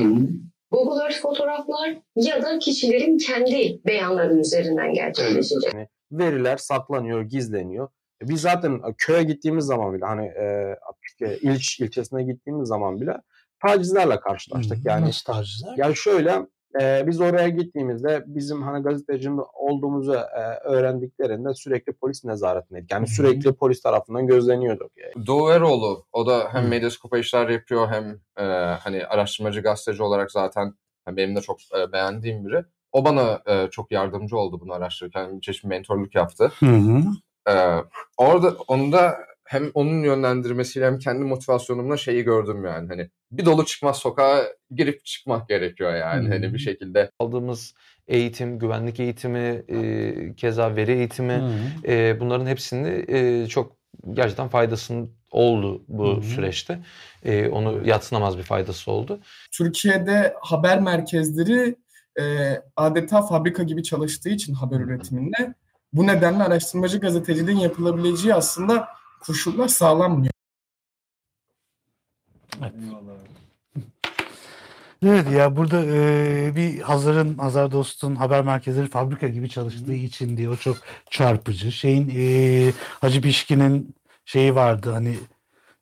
[0.72, 5.74] Google Earth fotoğraflar ya da kişilerin kendi beyanları üzerinden gerçekleşecek.
[5.74, 7.88] Yani veriler saklanıyor, gizleniyor.
[8.24, 10.76] E, Biz zaten köye gittiğimiz zaman bile hani e,
[11.22, 13.14] e, ilç ilçesine gittiğimiz zaman bile
[13.62, 14.86] tacizlerle karşılaştık.
[14.86, 15.74] Yani Nasıl tacizler?
[15.78, 16.46] yani şöyle
[16.82, 22.92] e, biz oraya gittiğimizde bizim hani gazeteci olduğumuzu e, öğrendiklerinde sürekli polis nezaretindeydik.
[22.92, 23.16] Yani Hı hı.
[23.16, 24.92] sürekli polis tarafından gözleniyorduk.
[25.28, 26.68] Doğu Eroğlu o da hem.
[26.68, 28.44] Medyaskop'a işler yapıyor hem e,
[28.76, 30.74] hani araştırmacı gazeteci olarak zaten
[31.06, 32.64] hani benim de çok e, beğendiğim biri.
[32.92, 35.36] O bana e, çok yardımcı oldu bunu araştırırken.
[35.36, 36.52] Bir çeşit mentorluk yaptı.
[36.60, 37.02] Hı hı.
[37.52, 37.84] E,
[38.18, 39.18] orada onda
[39.52, 44.44] hem onun yönlendirmesiyle hem kendi motivasyonumla şeyi gördüm yani hani bir dolu çıkmaz sokağa
[44.76, 46.34] girip çıkmak gerekiyor yani Hı.
[46.34, 47.74] hani bir şekilde aldığımız
[48.08, 51.92] eğitim, güvenlik eğitimi, e, keza veri eğitimi hı.
[51.92, 53.76] e, bunların hepsini e, çok
[54.14, 56.22] gerçekten faydasının oldu bu hı.
[56.22, 56.80] süreçte.
[57.26, 59.20] E, onu yatsınamaz bir faydası oldu.
[59.52, 61.76] Türkiye'de haber merkezleri
[62.20, 62.24] e,
[62.76, 65.54] adeta fabrika gibi çalıştığı için haber üretiminde
[65.94, 70.32] bu nedenle araştırmacı gazeteciliğin yapılabileceği aslında koşullar sağlanmıyor.
[72.62, 72.74] Evet.
[75.06, 80.50] Evet ya burada e, bir Hazar'ın, Hazar Dost'un haber merkezleri fabrika gibi çalıştığı için diye
[80.50, 80.78] o çok
[81.10, 81.72] çarpıcı.
[81.72, 85.16] Şeyin e, Hacı Pişkin'in şeyi vardı hani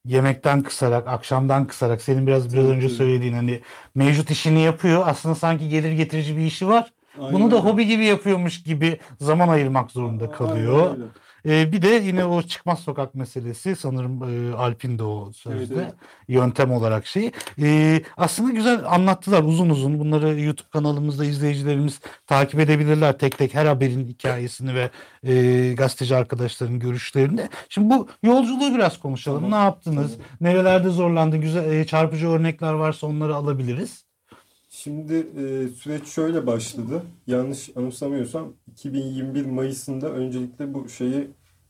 [0.05, 3.61] yemekten kısarak, akşamdan kısarak senin biraz biraz önce söylediğin hani
[3.95, 5.03] mevcut işini yapıyor.
[5.05, 6.93] Aslında sanki gelir getirici bir işi var.
[7.19, 10.91] Aynen Bunu da hobi gibi yapıyormuş gibi zaman ayırmak zorunda Aynen kalıyor.
[10.91, 11.03] öyle.
[11.45, 15.71] E, bir de yine o çıkmaz sokak meselesi sanırım e, Alp'in de o sözde Evet,
[15.75, 15.93] evet.
[16.27, 17.31] yöntem olarak şey.
[17.61, 19.99] E, aslında güzel anlattılar uzun uzun.
[19.99, 24.89] Bunları YouTube kanalımızda izleyicilerimiz takip edebilirler tek tek her haberin hikayesini ve
[25.23, 27.49] e, gazeteci arkadaşların görüşlerini.
[27.69, 29.41] Şimdi bu yolculuğu biraz konuşalım.
[29.43, 30.11] Tamam, Ne yaptınız?
[30.11, 30.27] tamam.
[30.41, 31.37] Nerelerde zorlandı?
[31.37, 34.08] Güzel e, çarpıcı örnekler varsa onları alabiliriz.
[34.69, 37.03] Şimdi e, süreç şöyle başladı.
[37.27, 41.27] Yanlış anımsamıyorsam 2021 Mayıs'ında öncelikle bu şeyi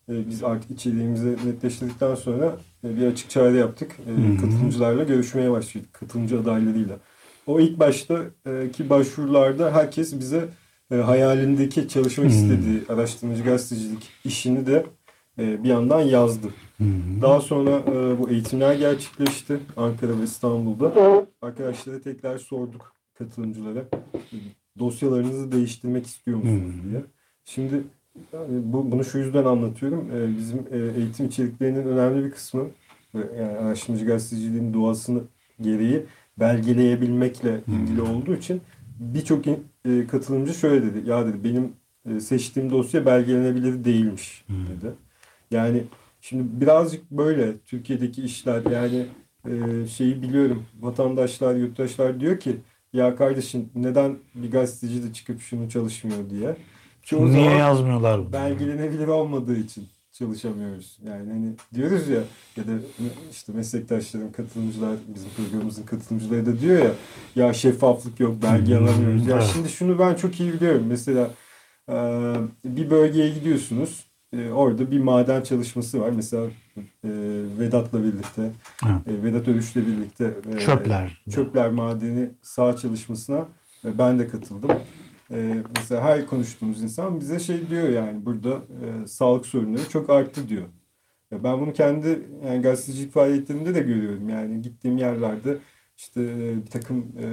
[0.10, 3.92] e, biz artık içeriğimizi netleştirdikten sonra e, bir açık çağrı yaptık.
[3.92, 5.94] E, katılımcılarla görüşmeye başladık.
[5.94, 7.00] Katılımcı adaylarıyla.
[7.48, 10.50] O ilk başta e, ki başvurularda herkes bize
[10.92, 14.86] e, hayalindeki çalışmak istediği araştırmacı gazetecilik işini de
[15.40, 16.48] e, bir yandan yazdı.
[16.78, 17.22] Hı hı.
[17.22, 20.94] Daha sonra e, bu eğitimler gerçekleşti Ankara ve İstanbul'da.
[21.42, 23.84] Arkadaşlara tekrar sorduk katılımcılara.
[24.80, 27.04] Dosyalarınızı değiştirmek istiyor musunuz diye.
[27.46, 27.84] Şimdi
[28.34, 30.10] yani bu, bunu şu yüzden anlatıyorum.
[30.14, 32.68] E, bizim e, eğitim içeriklerinin önemli bir kısmı
[33.14, 35.22] yani araştırmacı gazeteciliğin doğasını
[35.62, 36.06] gereği
[36.40, 38.62] belgeleyebilmekle ilgili olduğu için
[39.00, 39.54] birçok e,
[40.12, 41.10] katılımcı şöyle dedi.
[41.10, 41.74] Ya dedi benim
[42.22, 44.94] seçtiğim dosya belgelenebilir değilmiş dedi.
[45.52, 45.88] Yani
[46.22, 49.10] şimdi birazcık böyle Türkiye'deki işler yani
[49.84, 55.70] e, şeyi biliyorum vatandaşlar yurttaşlar diyor ki ya kardeşim neden bir gazeteci de çıkıp şunu
[55.70, 56.58] çalışmıyor diye.
[57.02, 58.34] Çoğu Niye zaman yazmıyorlar bunu?
[58.34, 61.00] belgelenebilir olmadığı için çalışamıyoruz.
[61.04, 62.24] Yani hani diyoruz ya
[62.56, 62.72] ya da
[63.32, 67.00] işte meslektaşlarım, katılımcılar, bizim programımızın katılımcıları da diyor ya
[67.36, 69.28] ya şeffaflık yok, belge Hmm, alamıyoruz.
[69.28, 70.86] Ya şimdi şunu ben çok iyi biliyorum.
[70.88, 71.38] Mesela
[72.66, 74.09] bir bölgeye gidiyorsunuz.
[74.34, 76.10] E, orada bir maden çalışması var.
[76.10, 76.46] Mesela
[76.78, 77.10] e,
[77.60, 78.52] Vedat'la birlikte,
[78.84, 81.24] e, Vedat Örüş'le birlikte e, Çöpler.
[81.30, 83.48] Çöpler Madeni sağ çalışmasına
[83.86, 84.72] e, ben de katıldım.
[85.32, 90.50] E, mesela her konuştuğumuz insan bize şey diyor yani burada e, sağlık sorunları çok arttı
[90.50, 90.66] diyor.
[91.32, 94.30] Ya ben bunu kendi yani gazetecilik faaliyetlerimde de görüyorum.
[94.30, 95.58] Yani gittiğim yerlerde
[95.98, 97.28] işte e, bir takım e,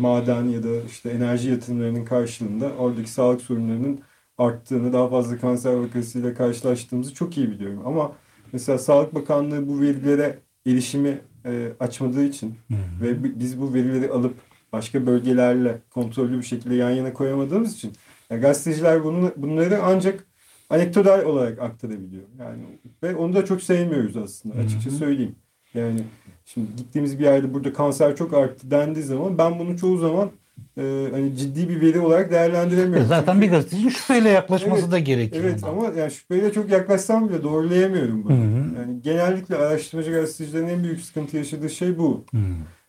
[0.00, 4.00] maden ya da işte enerji yatırımlarının karşılığında oradaki sağlık sorunlarının
[4.38, 7.82] arttığını, daha fazla kanser vakasıyla karşılaştığımızı çok iyi biliyorum.
[7.84, 8.12] Ama
[8.52, 13.04] mesela Sağlık Bakanlığı bu verilere erişimi e, açmadığı için hı.
[13.04, 14.34] ve bi- biz bu verileri alıp
[14.72, 17.92] başka bölgelerle kontrollü bir şekilde yan yana koyamadığımız için
[18.30, 20.26] ya gazeteciler bunu, bunları ancak
[20.70, 22.22] anekdotal olarak aktarabiliyor.
[22.38, 22.62] Yani
[23.02, 25.34] ve onu da çok sevmiyoruz aslında açıkça söyleyeyim.
[25.74, 26.00] Yani
[26.44, 30.30] şimdi gittiğimiz bir yerde burada kanser çok arttı dendiği zaman ben bunu çoğu zaman
[30.78, 33.06] e, hani ciddi bir veri olarak değerlendiremiyorum.
[33.08, 35.44] Zaten Çünkü- bir gazetecinin şüpheyle yaklaşması Evet, da gerekiyor.
[35.44, 35.70] Evet buna.
[35.70, 38.32] ama yani şüpheyle çok yaklaşsam bile doğrulayamıyorum bunu.
[38.36, 38.80] Hı hı.
[38.80, 42.24] Yani genellikle araştırmacı gazetecilerin en büyük sıkıntı yaşadığı şey bu.
[42.30, 42.38] Hı.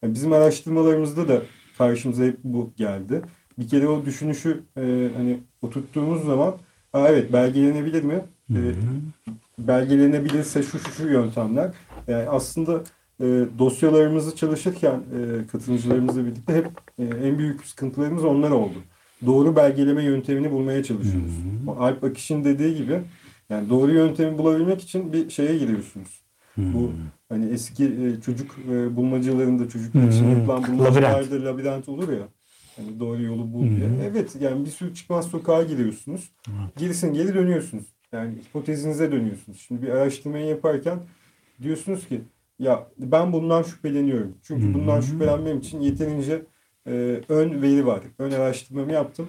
[0.04, 1.42] Yani bizim araştırmalarımızda da
[1.78, 3.22] karşımıza hep bu geldi.
[3.60, 4.82] Bir kere o düşünüşü e,
[5.18, 6.56] hani oturttuğumuz zaman
[6.94, 8.22] Aa, evet belgelenebilir mi?
[8.52, 8.60] E,
[9.60, 11.72] belgelenebilirse şu şu şu yöntemler.
[12.08, 12.82] Yani aslında
[13.22, 13.26] e,
[13.60, 16.68] dosyalarımızı çalışırken e, katılımcılarımızla birlikte hep
[17.00, 18.78] e, en büyük sıkıntılarımız onlar oldu.
[19.26, 21.32] Doğru belgeleme yöntemini bulmaya çalışıyoruz.
[21.68, 23.02] O Alp Akiş'in dediği gibi
[23.50, 26.22] yani doğru yöntemi bulabilmek için bir şeye giriyorsunuz.
[26.58, 26.92] Bu
[27.30, 30.40] hani eski e, çocuk e, bulmacalarında çocuklar için Hı hı.
[30.40, 32.28] yapılan bulmacalarda labirent olur ya.
[32.76, 33.90] Hani doğru yolu bul diye.
[33.90, 34.04] Hı hı.
[34.12, 36.32] Evet yani bir sürü çıkmaz sokağa giriyorsunuz.
[36.78, 37.86] Gerisin geri dönüyorsunuz.
[38.12, 39.66] Yani hipotezinize dönüyorsunuz.
[39.68, 41.00] Şimdi bir araştırmayı yaparken
[41.62, 42.22] diyorsunuz ki
[42.60, 44.38] ya ben bundan şüpheleniyorum.
[44.44, 46.42] Çünkü bundan şüphelenmem için yeterince
[46.88, 48.02] e, ön veri var.
[48.20, 49.28] Ön araştırmamı yaptım.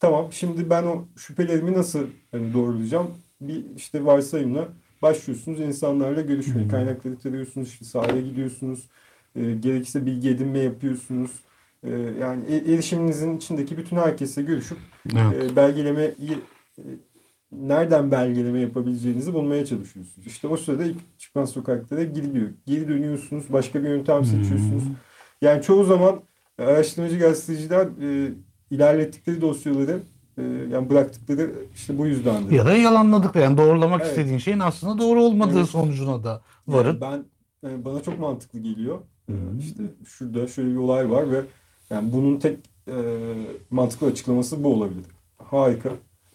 [0.00, 3.10] Tamam şimdi ben o şüphelerimi nasıl hani doğrulayacağım?
[3.40, 4.68] Bir işte varsayımla
[5.02, 6.68] başlıyorsunuz insanlarla görüşmeye.
[6.68, 8.88] Kaynakları tarıyorsunuz, işte sahaya gidiyorsunuz.
[9.36, 11.30] E, gerekirse bilgi edinme yapıyorsunuz.
[11.84, 14.78] E, yani e- erişiminizin içindeki bütün herkesle görüşüp
[15.16, 15.52] Evet.
[15.52, 16.12] e, belgelemeyi
[16.78, 16.82] e,
[17.52, 20.26] nereden belgeleme yapabileceğinizi bulmaya çalışıyorsunuz.
[20.26, 20.84] İşte o sırada
[21.18, 22.48] çıkmaz sokaklara giriliyor.
[22.66, 24.82] Geri dönüyorsunuz, başka bir yöntem seçiyorsunuz.
[25.42, 26.20] Yani çoğu zaman
[26.58, 28.32] e, araştırmacı gazeteciler e,
[28.70, 30.00] ilerlettikleri dosyaları
[30.38, 32.50] e, yani bıraktıkları işte bu yüzdendir.
[32.52, 34.10] Ya da yalanladık yani doğrulamak Evet.
[34.10, 35.68] istediğin şeyin aslında doğru olmadığı Evet.
[35.68, 36.42] sonucuna da Yani
[36.78, 37.24] varıp ben
[37.68, 38.98] e, bana çok mantıklı geliyor.
[39.30, 39.34] Hı.
[39.60, 41.40] İşte şurada şöyle bir olay var ve
[41.90, 42.58] yani bunun tek
[42.88, 42.94] e,
[43.70, 45.04] mantıklı açıklaması bu olabilir.
[45.38, 45.90] Harika.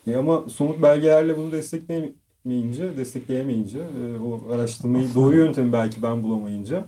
[0.08, 6.86] E, ama somut belgelerle bunu destekleyemeyince, destekleyemeyince, e, o araştırmayı doğru yöntemi belki ben bulamayınca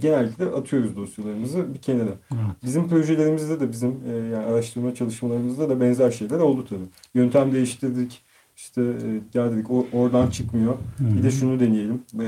[0.00, 2.10] genellikle atıyoruz dosyalarımızı bir kenara.
[2.32, 2.42] Evet.
[2.64, 6.88] Bizim projelerimizde de bizim e, yani araştırma çalışmalarımızda da benzer şeyler oldu tabii.
[7.14, 8.22] Yöntem değiştirdik.
[8.56, 10.74] İşte e, ya dedik o, oradan çıkmıyor.
[11.00, 12.02] Bir de şunu deneyelim.
[12.20, 12.26] E,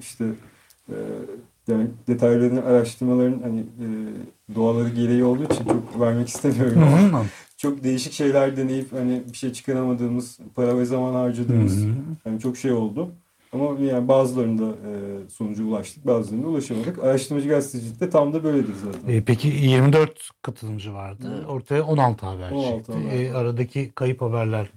[0.00, 0.24] işte
[0.88, 0.96] e,
[1.68, 3.86] yani detayların araştırmaların hani e,
[4.54, 6.82] doğaları gereği olduğu için çok vermek istemiyorum.
[7.58, 11.94] Çok değişik şeyler deneyip hani bir şey çıkaramadığımız, para ve zaman harcadığımız Hı hı.
[12.26, 13.12] yani çok şey oldu.
[13.52, 14.92] Ama yani bazılarında e,
[15.30, 16.98] sonuca ulaştık, bazılarında ulaşamadık.
[17.04, 19.14] Araştırmacı gazetecilikte tam da böyledir zaten.
[19.14, 21.46] E, peki 24 katılımcı vardı.
[21.48, 22.92] Ortaya 16 haber 16 çıktı.
[22.92, 23.20] haber.
[23.20, 24.70] E, aradaki kayıp haberler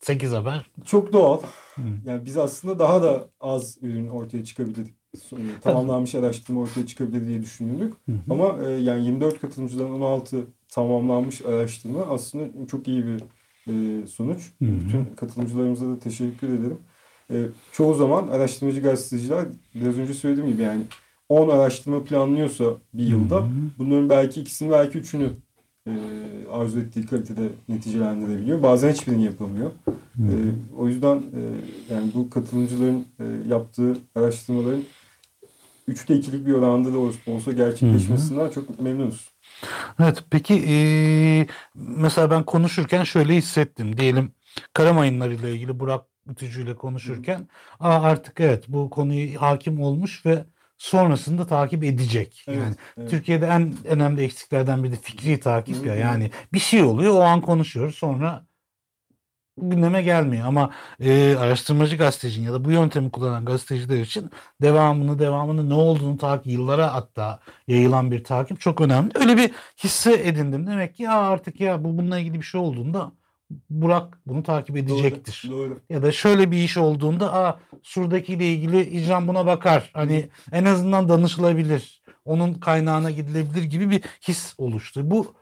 [0.00, 0.70] 8 haber.
[0.84, 1.40] Çok doğal.
[1.74, 1.82] Hı.
[2.06, 4.86] Yani biz aslında daha da az ürün ortaya çıkabilir.
[5.32, 7.94] e, Tamamlanmış araştırma ortaya çıkabilir diye düşündük.
[8.06, 8.18] Hı hı.
[8.30, 13.20] Ama e, yani 24 katılımcıdan 16 tamamlanmış araştırma aslında çok iyi bir
[13.68, 14.38] e, sonuç.
[14.58, 14.68] Hı hı.
[14.80, 16.78] Bütün katılımcılarımıza da teşekkür ederim.
[17.30, 20.82] E, çoğu zaman araştırmacı gazeteciler biraz önce söylediğim gibi yani
[21.28, 23.48] 10 araştırma planlıyorsa bir yılda Hı hı.
[23.78, 25.30] bunların belki ikisini belki üçünü
[25.86, 25.92] e,
[26.52, 28.62] arzu ettiği kalitede neticelendirebiliyor.
[28.62, 29.70] Bazen hiçbirini yapamıyor.
[29.84, 30.54] Hı E, hı.
[30.78, 31.40] o yüzden e,
[31.94, 34.82] yani bu katılımcıların e, yaptığı araştırmaların
[35.88, 39.28] üçte ikilik bir oranda da olsa, gerçekleşmesinden çok memnunuz.
[40.00, 43.96] Evet peki e, mesela ben konuşurken şöyle hissettim.
[43.96, 44.32] Diyelim
[44.72, 47.48] Karamayınlar ile ilgili Burak Ütücü ile konuşurken
[47.80, 50.44] Aa, artık evet bu konuyu hakim olmuş ve
[50.78, 52.44] sonrasında takip edecek.
[52.48, 53.10] Evet, Yani evet.
[53.10, 55.94] Türkiye'de en önemli eksiklerden biri de fikri takip ya.
[55.94, 58.46] Yani bir şey oluyor o an konuşuyoruz sonra
[59.58, 64.30] gündeme gelmiyor ama e, araştırmacı gazetecinin ya da bu yöntemi kullanan gazeteciler için
[64.62, 69.10] devamını devamını ne olduğunu takip yıllara hatta yayılan bir takip çok önemli.
[69.14, 69.50] Öyle bir
[69.84, 70.66] hisse edindim.
[70.66, 73.12] Demek ki ya artık ya bu bununla ilgili bir şey olduğunda
[73.70, 75.44] Burak bunu takip edecektir.
[75.50, 75.80] Doğru, doğru.
[75.90, 79.90] Ya da şöyle bir iş olduğunda aa şuradakiyle ilgili icram buna bakar.
[79.92, 82.02] Hani en azından danışılabilir.
[82.24, 85.10] Onun kaynağına gidilebilir gibi bir his oluştu.
[85.10, 85.34] Bu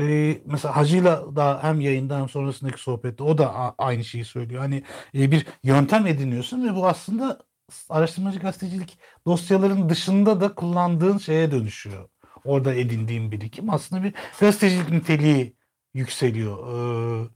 [0.00, 4.60] e, mesela Hacı'yla da hem yayında hem sonrasındaki sohbette o da aynı şeyi söylüyor.
[4.60, 4.82] Hani
[5.14, 7.38] e, bir yöntem ediniyorsun ve bu aslında
[7.88, 12.08] araştırmacı gazetecilik dosyaların dışında da kullandığın şeye dönüşüyor.
[12.44, 15.56] Orada edindiğin birikim aslında bir gazetecilik niteliği
[15.94, 16.58] yükseliyor.
[17.26, 17.28] Ee,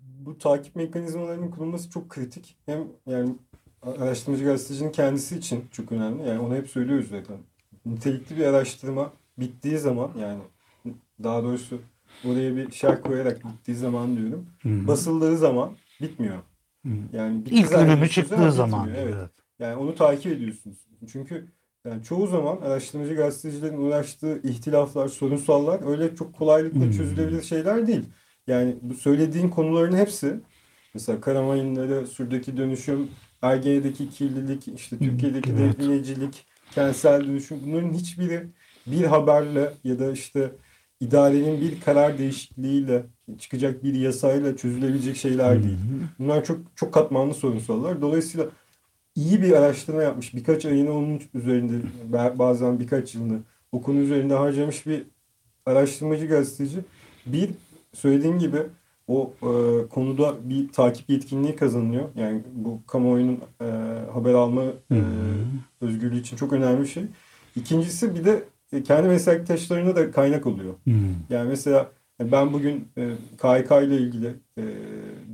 [0.00, 2.58] Bu takip mekanizmalarının kurulması çok kritik.
[2.66, 3.36] Hem yani
[3.82, 6.28] araştırmacı gazetecinin kendisi için çok önemli.
[6.28, 7.36] Yani onu hep söylüyoruz zaten.
[7.86, 10.42] Nitelikli bir araştırma bittiği zaman yani
[11.22, 11.80] daha doğrusu
[12.24, 14.46] oraya bir şerh koyarak bittiği zaman diyorum.
[14.62, 14.86] hı.
[14.86, 16.36] Basıldığı zaman bitmiyor.
[16.86, 16.90] Hı.
[17.12, 18.52] Yani İlk ürünü çıktığı bitmiyor.
[18.52, 18.88] zaman.
[18.88, 19.14] Evet.
[19.18, 19.30] Evet.
[19.58, 20.76] Yani onu takip ediyorsunuz.
[21.12, 21.48] Çünkü
[21.86, 26.90] yani çoğu zaman araştırmacı gazetecilerin uğraştığı ihtilaflar, sorunsallar öyle çok kolaylıkla Hmm.
[26.90, 28.04] çözülebilir şeyler değil.
[28.46, 30.40] Yani bu söylediğin konuların hepsi
[30.94, 33.08] mesela Karamayınları, Sur'daki dönüşüm,
[33.42, 35.78] Ergene'deki kirlilik, işte Türkiye'deki evet.
[35.78, 38.46] definecilik, kentsel dönüşüm bunların hiçbiri
[38.86, 40.52] bir haberle ya da işte
[41.00, 43.02] idarenin bir karar değişikliğiyle
[43.38, 45.78] çıkacak bir yasayla çözülebilecek şeyler değil.
[46.18, 48.02] Bunlar çok çok katmanlı sorunsallar.
[48.02, 48.46] Dolayısıyla
[49.14, 51.74] iyi bir araştırma yapmış, birkaç ayını onun üzerinde,
[52.12, 53.38] ba- bazen birkaç yılını
[53.72, 55.04] o konu üzerinde harcamış bir
[55.66, 56.78] araştırmacı gazeteci.
[57.26, 57.50] Bir,
[57.94, 58.58] söylediğim gibi
[59.08, 59.48] o e,
[59.88, 62.08] konuda bir takip yetkinliği kazanıyor.
[62.16, 63.64] Yani bu kamuoyunun e,
[64.12, 65.02] haber alma e,
[65.80, 67.04] özgürlüğü için çok önemli bir şey.
[67.56, 68.44] İkincisi bir de
[68.84, 70.74] kendi meslektaşlarına da kaynak oluyor.
[70.84, 70.94] Hmm.
[71.30, 74.26] Yani mesela ben bugün e, KHK ile ilgili
[74.58, 74.62] e,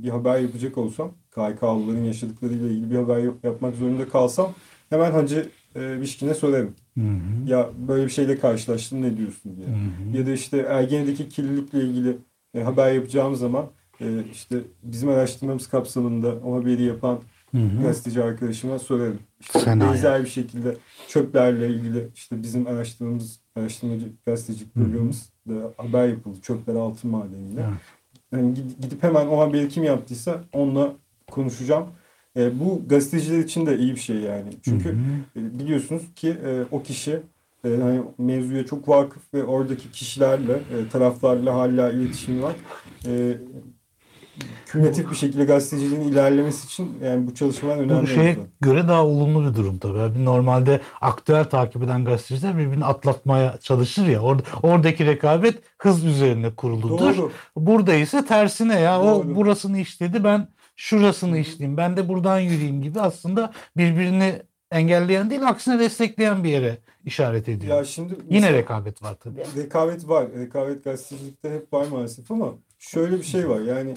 [0.03, 4.53] bir haber yapacak olsam, KHK'lıların yaşadıklarıyla ilgili bir haber yap- yapmak zorunda kalsam
[4.89, 6.75] hemen Hacı e, Bişkin'e sorarım.
[6.97, 7.49] Hı hı.
[7.49, 9.67] Ya böyle bir şeyle karşılaştım ne diyorsun diye.
[9.67, 10.17] Hı hı.
[10.17, 12.17] Ya da işte Ergene'deki kirlilikle ilgili
[12.53, 13.65] e, haber yapacağım zaman
[14.01, 17.19] e, işte bizim araştırmamız kapsamında o haberi yapan
[17.55, 17.81] Hı hı.
[17.83, 19.19] gazeteci arkadaşıma sorarım.
[19.39, 20.75] İşte Fena benzer bir şekilde
[21.07, 26.37] çöplerle ilgili işte bizim araştırmamız, araştırmacı gazetecilik programımız da haber yapıldı.
[26.41, 27.61] Çöpler altın madeniyle.
[27.61, 27.79] Evet.
[28.31, 30.93] Yani gid- gidip hemen o haberi kim yaptıysa onunla
[31.31, 31.87] konuşacağım.
[32.37, 34.49] E, bu gazeteciler için de iyi bir şey yani.
[34.61, 35.39] Çünkü Hı hı.
[35.39, 37.19] e, biliyorsunuz ki e, o kişi
[37.65, 42.55] e, hani mevzuya çok vakıf ve oradaki kişilerle, e, taraflarla hala iletişimi var.
[43.05, 43.37] E,
[44.65, 48.07] kümülatif bir şekilde gazeteciliğin ilerlemesi için yani bu çalışmalar Bu önemli.
[48.07, 48.47] şeye oldu.
[48.61, 49.97] göre daha olumlu bir durum tabii.
[49.97, 54.19] Yani Normalde aktüel takip eden gazeteciler birbirini atlatmaya çalışır ya.
[54.21, 56.99] Orada, oradaki rekabet hız üzerine kuruludur.
[57.17, 57.31] Doğru.
[57.55, 59.35] Burada ise tersine ya o Doğru.
[59.35, 61.77] burasını işledi ben şurasını işleyeyim.
[61.77, 67.77] Ben de buradan yürüyeyim gibi aslında birbirini engelleyen değil aksine destekleyen bir yere işaret ediyor.
[67.77, 69.43] Ya şimdi Yine rekabet var tabii.
[69.57, 70.27] Rekabet var.
[70.39, 73.59] Rekabet gazetecilikte hep var maalesef ama şöyle bir şey var.
[73.61, 73.95] Yani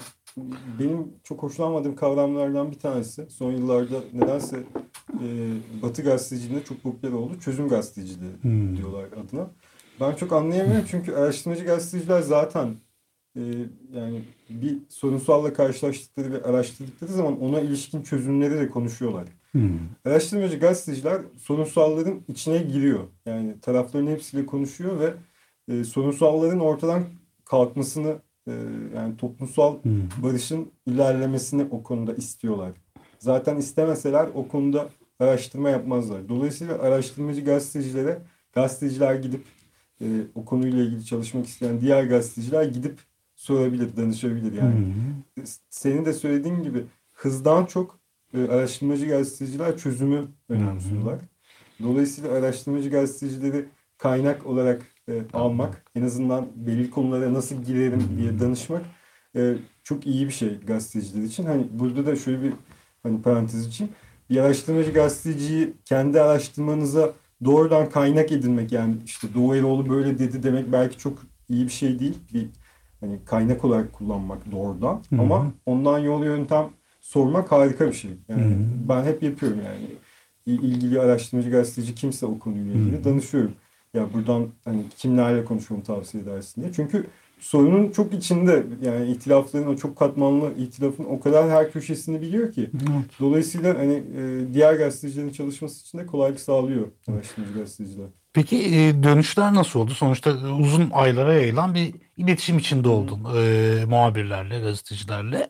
[0.79, 4.63] benim çok hoşlanmadığım kavramlardan bir tanesi son yıllarda nedense
[5.13, 5.25] e,
[5.81, 7.39] Batı gazeteciliğinde çok popüler oldu.
[7.39, 8.77] Çözüm gazeteciliği Hmm.
[8.77, 9.49] diyorlar adına.
[9.99, 12.75] Ben çok anlayamıyorum çünkü araştırmacı gazeteciler zaten
[13.35, 13.41] e,
[13.93, 19.27] yani bir sorunsalla karşılaştıkları ve araştırdıkları zaman ona ilişkin çözümleri de konuşuyorlar.
[19.51, 19.79] Hmm.
[20.05, 22.99] Araştırmacı gazeteciler sorunsalların içine giriyor.
[23.25, 25.13] Yani tarafların hepsiyle konuşuyor ve
[25.73, 27.03] e, sorunsalların ortadan
[27.45, 28.15] kalkmasını
[28.49, 28.53] e,
[28.97, 30.01] yani toplumsal Hmm.
[30.23, 32.71] barışın ilerlemesini o konuda istiyorlar.
[33.19, 36.29] Zaten istemeseler o konuda araştırma yapmazlar.
[36.29, 38.19] Dolayısıyla araştırmacı gazetecilere
[38.53, 39.43] gazeteciler gidip
[40.01, 42.99] e, o konuyla ilgili çalışmak isteyen diğer gazeteciler gidip
[43.35, 45.43] sorabilir, danışabilir yani Hmm.
[45.69, 46.83] senin de söylediğin gibi
[47.13, 47.99] hızdan çok
[48.33, 51.19] e, araştırmacı gazeteciler çözümü önemsiyorlar.
[51.83, 53.65] Dolayısıyla araştırmacı gazetecileri
[53.97, 58.81] kaynak olarak e, almak, en azından belli konulara nasıl girerim diye danışmak
[59.35, 61.45] e, çok iyi bir şey gazeteciler için.
[61.45, 62.53] Hani burada da şöyle bir
[63.03, 63.91] hani parantez için
[64.29, 67.13] bir araştırmacı gazeteciyi kendi araştırmanıza
[67.45, 71.19] doğrudan kaynak edinmek yani işte Doğu Eroğlu böyle dedi demek belki çok
[71.49, 72.17] iyi bir şey değil.
[72.33, 72.45] Bir
[72.99, 75.21] hani kaynak olarak kullanmak doğrudan Hı hı.
[75.21, 76.69] ama ondan yol yöntem
[77.01, 78.11] sormak harika bir şey.
[78.29, 78.89] Yani Hı hı.
[78.89, 79.85] ben hep yapıyorum yani.
[80.45, 83.03] İlgili araştırmacı gazeteci kimse o konuyla ilgili Hı.
[83.03, 83.53] danışıyorum.
[83.93, 86.73] Ya buradan hani kimlerle konuşmamı tavsiye edersin diye.
[86.73, 87.07] Çünkü
[87.39, 92.69] sorunun çok içinde yani itilafların o çok katmanlı itilafın o kadar her köşesini biliyor ki.
[92.73, 93.05] Evet.
[93.19, 98.07] Dolayısıyla hani e, diğer gazetecilerin çalışması için de kolaylık sağlıyor araştırmacı gazeteciler.
[98.33, 99.91] Peki e, dönüşler nasıl oldu?
[99.91, 105.49] Sonuçta uzun aylara yayılan bir iletişim içinde oldun e, muhabirlerle, gazetecilerle.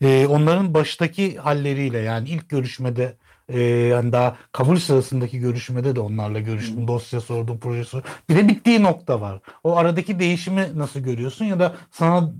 [0.00, 3.16] E, onların baştaki halleriyle yani ilk görüşmede
[3.48, 8.10] e, yani daha kabul sırasındaki görüşmede de onlarla görüştün, dosya sordun, proje sordun.
[8.28, 9.40] Bir de bittiği nokta var.
[9.64, 12.32] O aradaki değişimi nasıl görüyorsun ya da sana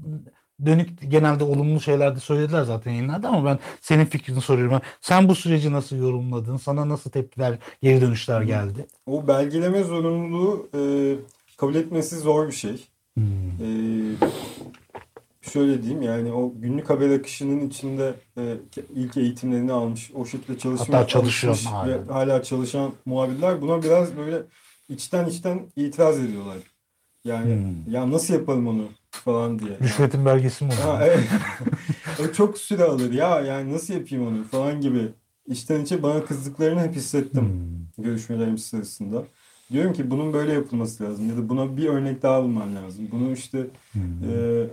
[0.67, 4.81] dönük genelde olumlu şeyler de söylediler zaten yayınlarda ama ben senin fikrini soruyorum.
[5.01, 6.57] Sen bu süreci nasıl yorumladın?
[6.57, 8.87] Sana nasıl tepkiler, geri dönüşler geldi?
[9.07, 10.81] O belgeleme zorunluluğu e,
[11.57, 12.89] kabul etmesi zor bir şey.
[13.15, 13.25] Hmm.
[13.61, 13.69] E,
[15.43, 18.57] şöyle diyeyim yani o günlük haber akışının içinde e,
[18.95, 21.89] ilk eğitimlerini almış, o şekilde çalışmaya Hatta çalışıyor hala.
[22.09, 24.43] ve hala çalışan muhabirler buna biraz böyle
[24.89, 26.57] içten içten itiraz ediyorlar.
[27.25, 27.93] Yani Hmm.
[27.93, 29.79] ya nasıl yapalım onu falan diye.
[29.81, 31.29] Rüşvetin belgesi mi Ha, evet.
[32.31, 35.09] o çok süre alır ya yani nasıl yapayım onu falan gibi
[35.47, 37.43] içten içe bana kızdıklarını hep hissettim
[37.97, 38.05] Hmm.
[38.05, 39.25] görüşmelerimiz sırasında.
[39.73, 43.09] Diyorum ki bunun böyle yapılması lazım ya da buna bir örnek daha bulman lazım.
[43.13, 44.03] Bunu işte Hmm.
[44.31, 44.67] e,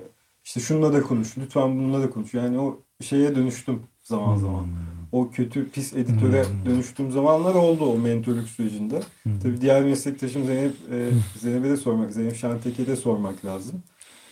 [0.49, 2.33] işte şununla da konuş, lütfen bununla da konuş.
[2.33, 4.67] Yani o şeye dönüştüm zaman zaman.
[5.11, 6.65] O kötü pis editöre Hmm.
[6.65, 9.01] dönüştüğüm zamanlar oldu o mentörlük sürecinde.
[9.23, 9.39] Hmm.
[9.39, 13.83] Tabii diğer meslektaşım Zeynep, e, Zeynep'e de sormak, Zeynep Şentek'e de sormak lazım.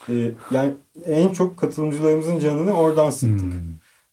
[0.10, 0.74] E, yani
[1.06, 3.42] en çok katılımcılarımızın canını oradan sıktık.
[3.42, 3.62] Hmm.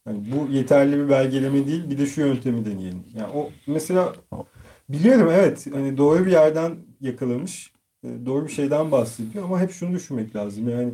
[0.07, 3.03] Yani bu yeterli bir belgeleme değil, bir de şu yöntemi deneyelim.
[3.15, 4.13] Yani o mesela
[4.89, 7.73] biliyorum evet hani doğru bir yerden yakalamış,
[8.05, 10.69] e, doğru bir şeyden bahsediyor ama hep şunu düşünmek lazım.
[10.69, 10.93] Yani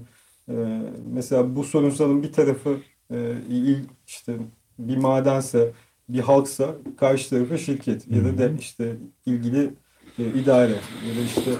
[0.51, 0.83] e,
[1.13, 2.79] mesela bu sorunsalın bir tarafı
[3.11, 4.37] e, il, işte
[4.79, 5.73] bir madense,
[6.09, 8.97] bir halksa karşı tarafı şirket ya da de işte
[9.27, 9.71] ilgili
[10.19, 10.77] e, idare
[11.09, 11.51] ya da işte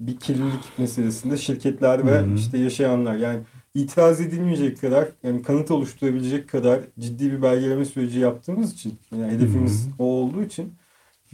[0.00, 2.34] bir kirlilik meselesinde şirketler ve Hı hı.
[2.34, 3.40] işte yaşayanlar yani
[3.74, 9.88] itiraz edilmeyecek kadar yani kanıt oluşturabilecek kadar ciddi bir belgeleme süreci yaptığımız için yani hedefimiz
[9.98, 10.72] o olduğu için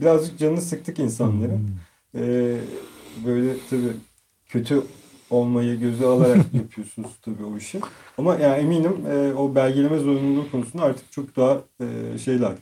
[0.01, 1.71] birazcık canını sıktık insanların.
[2.15, 2.57] Ee,
[3.27, 3.93] böyle tabii
[4.47, 4.83] kötü
[5.31, 7.81] olmayı göze alarak yapıyorsunuz tabii o işi.
[8.19, 11.59] Ama yani eminim e, o belgeleme zorunluluğu konusunda artık çok daha
[12.15, 12.53] e, şeyler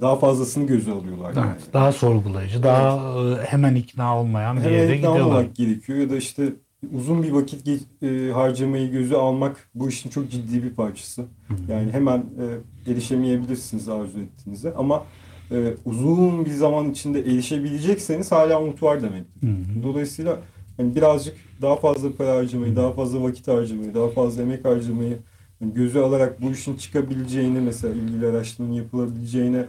[0.00, 1.34] daha fazlasını göze alıyorlar.
[1.36, 1.50] yani.
[1.52, 2.96] Evet, daha sorgulayıcı, daha
[3.30, 5.24] e, hemen ikna olmayan bir Hemen yere ikna gidiyorlar.
[5.24, 6.52] olmak gerekiyor ya da işte
[6.94, 11.24] uzun bir vakit ge- e, harcamayı göze almak bu işin çok ciddi bir parçası.
[11.68, 12.18] Yani hemen
[12.86, 15.04] e, erişemeyebilirsiniz arzu ettiğinizde ama
[15.50, 19.24] e, uzun bir zaman içinde erişebilecekseniz hala umut var demek.
[19.40, 19.82] Hı hı.
[19.82, 20.38] Dolayısıyla
[20.76, 25.18] hani birazcık daha fazla para harcamayı, daha fazla vakit harcamayı, daha fazla emek harcamayı
[25.60, 29.66] göze alarak bu işin çıkabileceğini mesela ilgili araştırmanın yapılabileceğine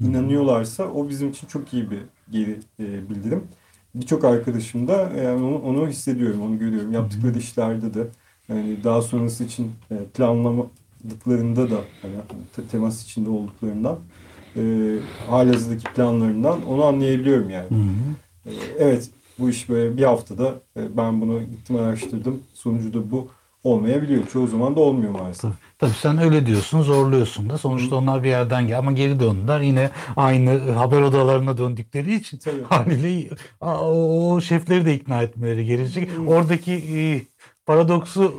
[0.00, 1.98] inanıyorlarsa o bizim için çok iyi bir
[2.30, 3.48] geri e, bildirim.
[3.94, 6.92] Birçok arkadaşım da yani onu, onu hissediyorum, onu görüyorum.
[6.92, 8.06] Yaptıkları işlerde de
[8.48, 11.84] yani daha sonrası için e, planlamadıklarında da
[12.56, 13.98] te- temas içinde olduklarından
[14.56, 14.62] e,
[15.26, 17.68] halihazırdaki planlarından onu anlayabiliyorum yani.
[17.68, 18.50] Hı hı.
[18.50, 22.42] E, Evet bu iş böyle bir haftada e, ben bunu gittim araştırdım.
[22.54, 23.28] Sonucu da bu
[23.64, 24.26] olmayabiliyor.
[24.32, 25.40] Çoğu zaman da olmuyor maalesef.
[25.42, 27.58] Tabii, tabii sen öyle diyorsun, zorluyorsun da.
[27.58, 29.60] Sonuçta onlar bir yerden gel ama geri döndüler.
[29.60, 32.62] Yine aynı haber odalarına döndükleri için Tabii.
[32.62, 33.28] haliyle
[33.60, 36.08] o, şefleri de ikna etmeleri gerekecek.
[36.26, 37.22] Oradaki e,
[37.66, 38.34] paradoksu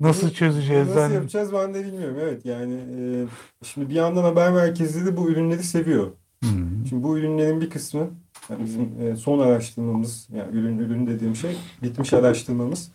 [0.00, 0.88] nasıl çözeceğiz?
[0.88, 2.16] Nasıl Ben- yapacağız ben de bilmiyorum.
[2.22, 3.26] Evet yani e,
[3.64, 6.06] şimdi bir yandan haber merkezleri de bu ürünleri seviyor.
[6.44, 6.48] Hı.
[6.88, 8.10] Şimdi bu ürünlerin bir kısmı
[8.50, 12.92] yani bizim e, son araştırmamız yani ürün ürün dediğim şey bitmiş araştırmamız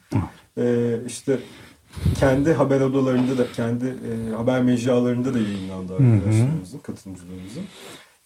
[0.58, 1.40] e, işte
[2.20, 7.64] kendi haber odalarında da kendi e, haber mecralarında da yayınlandı arkadaşlarımızın, katılımcılarımızın.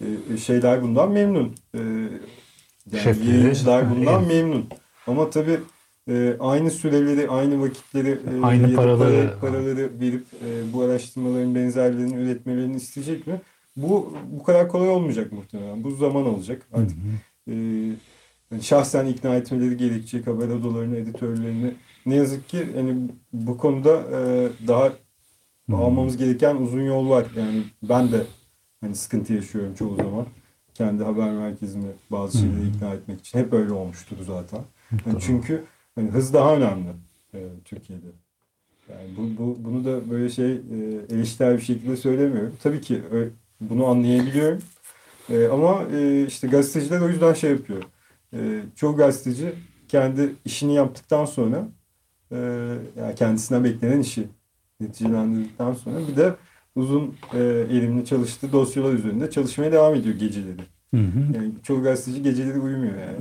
[0.02, 1.56] E, e, şeyler bundan memnun.
[1.74, 1.80] E,
[2.92, 4.28] yani Şefleri, yayıncılar bundan evet.
[4.28, 4.66] memnun.
[5.08, 5.60] Ama tabii
[6.10, 9.12] e, aynı süreleri, aynı vakitleri, e, Aynı paraları.
[9.12, 13.42] para- paraları verip e, bu araştırmaların benzerlerini üretmelerini isteyecek mi?
[13.78, 15.84] Bu bu kadar kolay olmayacak muhtemelen.
[15.84, 16.68] Bu zaman alacak.
[16.74, 16.98] Artık
[17.48, 17.54] e,
[18.52, 21.74] yani şahsen ikna etmeleri gerekecek haber odalarını, editörlerini.
[22.06, 22.96] Ne yazık ki hani
[23.34, 24.94] bu konuda e, daha
[25.74, 27.26] almamız gereken uzun yol var.
[27.38, 28.24] Yani ben de
[28.82, 30.26] hani sıkıntı yaşıyorum çoğu zaman.
[30.74, 33.40] Kendi haber merkezimi bazı şeyleri ikna etmek için.
[33.40, 34.62] Hep öyle olmuştur zaten.
[35.06, 35.64] Yani çünkü
[35.96, 36.90] hani hız daha önemli
[37.34, 38.08] e, Türkiye'de.
[38.90, 40.58] Yani bu, bu, bunu da böyle şey e,
[41.10, 42.56] eleştirel bir şekilde söylemiyorum.
[42.64, 43.02] Tabii ki
[43.62, 44.62] bunu anlayabiliyorum.
[45.30, 47.84] E, ama e, işte gazeteciler o yüzden şey yapıyor.
[48.34, 49.54] E, çoğu gazeteci
[49.88, 51.68] kendi işini yaptıktan sonra
[52.32, 52.38] e,
[53.00, 54.28] yani kendisine beklenen işi
[54.80, 56.36] neticelendirdikten sonra bir de
[56.76, 57.40] uzun e,
[57.70, 60.62] elimli çalıştığı dosyalar üzerinde çalışmaya devam ediyor geceleri.
[60.94, 61.20] Hı hı.
[61.36, 63.18] Yani çoğu gazeteci geceleri uyumuyor yani.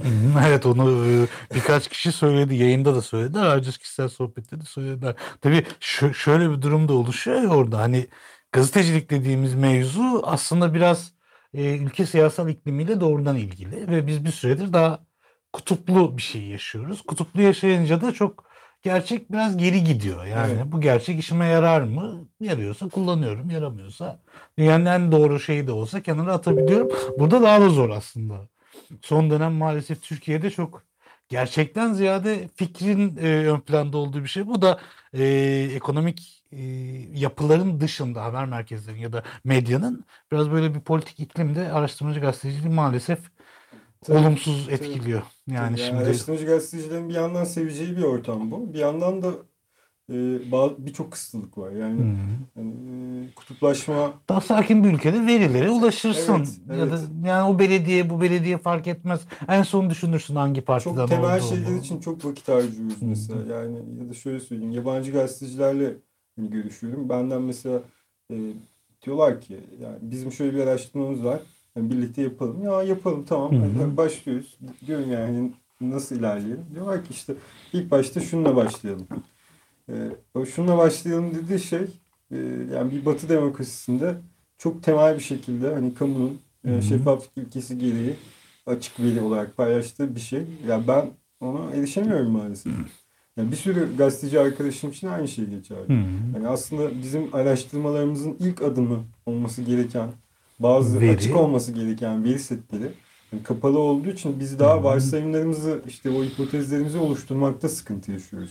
[0.49, 2.55] Evet onu e, birkaç kişi söyledi.
[2.55, 3.47] Yayında da söylediler.
[3.47, 5.14] Ayrıca kişisel sohbette de söylediler.
[5.41, 7.78] Tabii şö- şöyle bir durum da oluşuyor ya orada.
[7.78, 8.07] Hani
[8.53, 11.12] gazetecilik dediğimiz mevzu aslında biraz
[11.55, 13.90] e, ülke siyasal iklimiyle doğrudan ilgili.
[13.90, 14.99] Ve biz bir süredir daha
[15.53, 17.03] kutuplu bir şey yaşıyoruz.
[17.03, 18.44] Kutuplu yaşayınca da çok
[18.82, 20.24] gerçek biraz geri gidiyor.
[20.24, 20.64] Yani Evet.
[20.66, 22.28] bu gerçek işime yarar mı?
[22.40, 23.51] Yarıyorsa kullanıyorum.
[23.51, 24.20] Yaramıyorsa
[24.59, 26.88] dünyanın en doğru şeyi de olsa kenara atabiliyorum.
[27.18, 28.49] Burada daha da zor aslında
[29.03, 30.82] son dönem maalesef Türkiye'de çok
[31.28, 34.47] gerçekten ziyade fikrin e, ön planda olduğu bir şey.
[34.47, 34.80] Bu da
[35.12, 35.24] e,
[35.74, 36.62] ekonomik e,
[37.14, 43.18] yapıların dışında haber merkezlerinin ya da medyanın biraz böyle bir politik iklimde araştırmacı gazeteciliği maalesef
[44.05, 44.74] Tabii, olumsuz tabii.
[44.74, 45.22] etkiliyor.
[45.47, 48.72] Yani Yani şimdi araştırmacı gazetecilerin bir yandan seveceği bir ortam bu.
[48.72, 49.32] Bir yandan da
[50.12, 50.14] e,
[50.78, 51.70] birçok kısıtlık var.
[51.72, 52.01] Yani
[52.57, 56.49] e, kutuplaşma daha sakin bir ülkede verilere ulaşırsın.
[56.70, 57.09] Evet, Ya da evet.
[57.24, 59.20] yani o belediye bu belediye fark etmez.
[59.49, 63.07] En son düşünürsün hangi partiden çok temel şeyler için çok vakit harcıyoruz Hı.
[63.07, 63.55] mesela.
[63.55, 64.72] Yani ya da şöyle söyleyeyim.
[64.72, 65.97] Yabancı gazetecilerle
[66.37, 67.09] görüşüyorum.
[67.09, 67.82] Benden mesela
[68.30, 68.37] e,
[69.03, 71.41] diyorlar ki yani bizim şöyle bir araştırmamız var.
[71.76, 72.64] Yani birlikte yapalım.
[72.64, 73.53] Ya yapalım tamam.
[73.53, 73.97] Hı hı.
[73.97, 74.59] Başlıyoruz.
[74.87, 76.66] Diyorum yani nasıl ilerleyelim?
[76.74, 77.34] Diyorlar ki işte
[77.72, 79.07] ilk başta şununla başlayalım.
[79.89, 79.95] E,
[80.34, 81.87] o şununla başlayalım dediği şey
[82.30, 82.37] e,
[82.74, 84.16] yani bir batı demokrasisinde
[84.59, 88.16] çok temel bir şekilde hani kamunun e, şeffaflık ilkesi gereği
[88.66, 90.43] açık veri olarak paylaştığı bir şey.
[90.68, 91.11] Ya ben
[91.41, 92.72] ona erişemiyorum maalesef.
[93.37, 95.93] Yani bir sürü gazeteci arkadaşım için aynı şey geçerli.
[96.34, 100.12] Yani aslında bizim araştırmalarımızın ilk adımı olması gereken,
[100.61, 101.11] bazı Veri.
[101.11, 102.93] açık olması gereken veri setleri
[103.32, 108.51] yani kapalı olduğu için biz daha varsayımlarımızı işte o hipotezlerimizi oluşturmakta sıkıntı yaşıyoruz.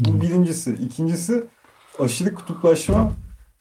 [0.00, 0.72] Bu birincisi.
[0.72, 1.44] İkincisi
[1.98, 3.12] aşırı kutuplaşma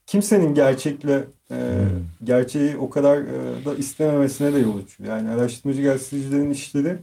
[0.07, 1.85] kimsenin gerçekle e,
[2.23, 5.09] gerçeği o kadar e, da istememesine de yol açıyor.
[5.09, 6.97] Yani araştırmacı gazetecilerin işleri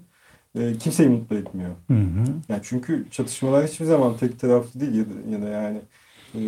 [0.59, 1.71] e, kimseyi mutlu etmiyor.
[1.89, 2.25] Hı hı.
[2.49, 5.81] Yani çünkü çatışmalar hiçbir zaman tek taraflı değil ya da, ya da yani
[6.35, 6.39] e,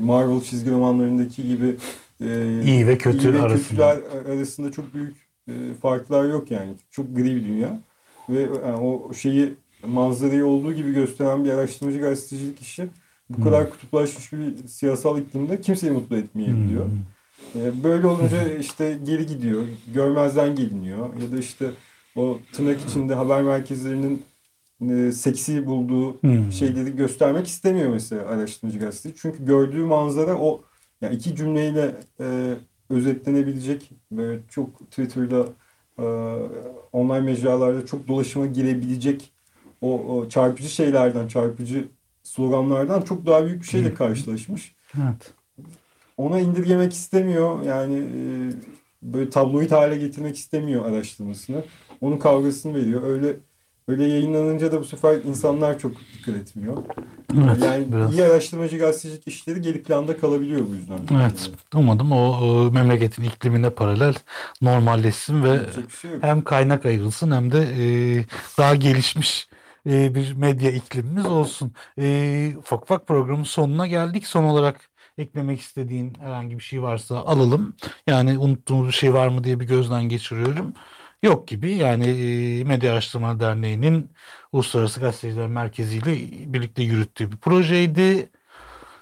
[0.00, 1.76] Marvel çizgi romanlarındaki gibi
[2.20, 3.86] e, İyi ve kötü iyi ve arasında.
[4.28, 5.16] arasında çok büyük
[5.48, 5.52] e,
[5.82, 6.72] farklar yok yani.
[6.90, 7.80] Çok gri bir dünya.
[8.28, 9.54] Ve yani o şeyi
[9.86, 12.88] manzarayı olduğu gibi gösteren bir araştırmacı gazetecilik işi
[13.30, 13.44] bu Hmm.
[13.44, 16.86] kadar kutuplaşmış bir siyasal iklimde kimseyi mutlu etmeyebiliyor.
[17.56, 19.62] E, Böyle olunca işte geri gidiyor,
[19.94, 21.70] görmezden geliniyor ya da işte
[22.16, 24.22] o tırnak içinde haber merkezlerinin
[24.90, 26.52] e, seksi bulduğu Hı.
[26.52, 29.14] şeyleri göstermek istemiyor mesela araştırmacı gazeteci.
[29.18, 30.62] Çünkü gördüğü manzara o
[31.00, 32.54] yani iki cümleyle e,
[32.90, 35.46] özetlenebilecek ve çok Twitter'da
[35.98, 36.04] e,
[36.92, 39.32] online mecralarda çok dolaşıma girebilecek
[39.80, 41.88] o, o çarpıcı şeylerden, çarpıcı
[42.22, 45.34] sloganlardan çok daha büyük bir şeyle karşılaşmış Evet.
[46.16, 47.62] ona indirgemek istemiyor.
[47.62, 48.20] Yani e,
[49.02, 51.64] böyle tabloid hale getirmek istemiyor araştırmasını.
[52.02, 53.02] Onun kavgasını veriyor.
[53.02, 53.36] Öyle
[53.88, 56.76] öyle yayınlanınca da bu sefer insanlar çok dikkat etmiyor.
[57.34, 58.12] Evet, yani biraz.
[58.12, 60.98] iyi araştırmacı gazetecilik işleri geri planda kalabiliyor bu yüzden.
[61.20, 61.50] Evet.
[61.74, 64.14] Umadım o, o memleketin iklimine paralel
[64.62, 65.60] normalleşsin ve
[66.00, 67.84] şey hem kaynak ayrılsın hem de e,
[68.58, 69.48] daha gelişmiş
[69.86, 71.72] e, bir medya iklimimiz olsun.
[71.98, 74.26] E, ufak ufak programın sonuna geldik.
[74.26, 77.76] Son olarak eklemek istediğin herhangi bir şey varsa alalım.
[78.06, 80.74] Yani unuttuğumuz bir şey var mı diye bir gözden geçiriyorum.
[81.22, 82.06] Yok gibi yani
[82.60, 84.10] e, Medya Araştırma Derneği'nin
[84.52, 86.14] Uluslararası Gazeteciler Merkezi ile
[86.52, 88.30] birlikte yürüttüğü bir projeydi.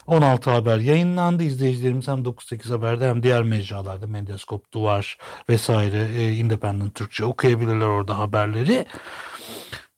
[0.07, 1.43] 16 haber yayınlandı.
[1.43, 5.19] İzleyicilerimiz hem 9-8 Haber'de hem diğer mecralarda Medyascope, Duvar
[5.49, 8.87] vesaire e, Independent Türkçe okuyabilirler orada haberleri.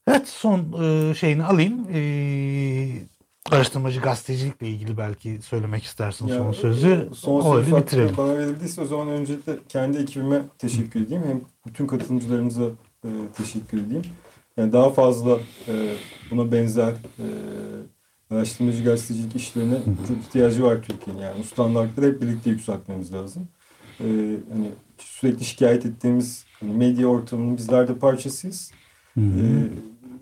[0.08, 1.86] Evet son e, şeyini alayım.
[1.94, 2.00] E,
[3.51, 7.09] araştırmacı gazetecilikle ilgili belki söylemek istersin Ya, son sözü.
[7.14, 8.16] Son o söz öyle hakkı bitirelim.
[8.16, 11.22] bana verildiyse o zaman öncelikle kendi ekibime teşekkür edeyim.
[11.26, 12.64] Hem bütün katılımcılarımıza
[13.05, 14.05] e, teşekkür edeyim.
[14.57, 15.38] Yani daha fazla
[15.68, 15.95] e,
[16.30, 17.26] buna benzer e,
[18.34, 19.78] araştırmacı gazetecilik işlerine
[20.09, 21.20] çok ihtiyacı var Türkiye'nin.
[21.22, 23.49] Yani bu standartları hep birlikte yükseltmemiz lazım.
[24.01, 24.07] E,
[24.53, 28.72] hani sürekli şikayet ettiğimiz hani medya ortamının bizler de parçasıyız.
[29.14, 29.24] Hı hı.
[29.24, 29.68] Ee,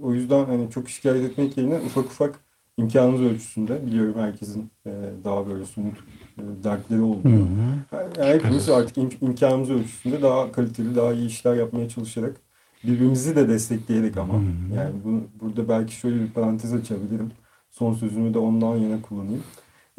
[0.03, 2.41] o yüzden hani çok şikayet etmek yerine ufak ufak
[2.81, 4.91] imkanımız ölçüsünde biliyorum herkesin e,
[5.25, 5.99] daha böyle somut
[6.39, 7.35] e, dertleri olduğunu.
[7.37, 7.99] hı.
[8.19, 12.37] Yani hepimiz artık im- imkanımız ölçüsünde daha kaliteli, daha iyi işler yapmaya çalışarak
[12.85, 14.75] birbirimizi de destekleyerek ama Hı hı.
[14.77, 17.31] yani bunu, burada belki şöyle bir parantez açabilirim.
[17.71, 19.43] Son sözümü de ondan yana kullanayım.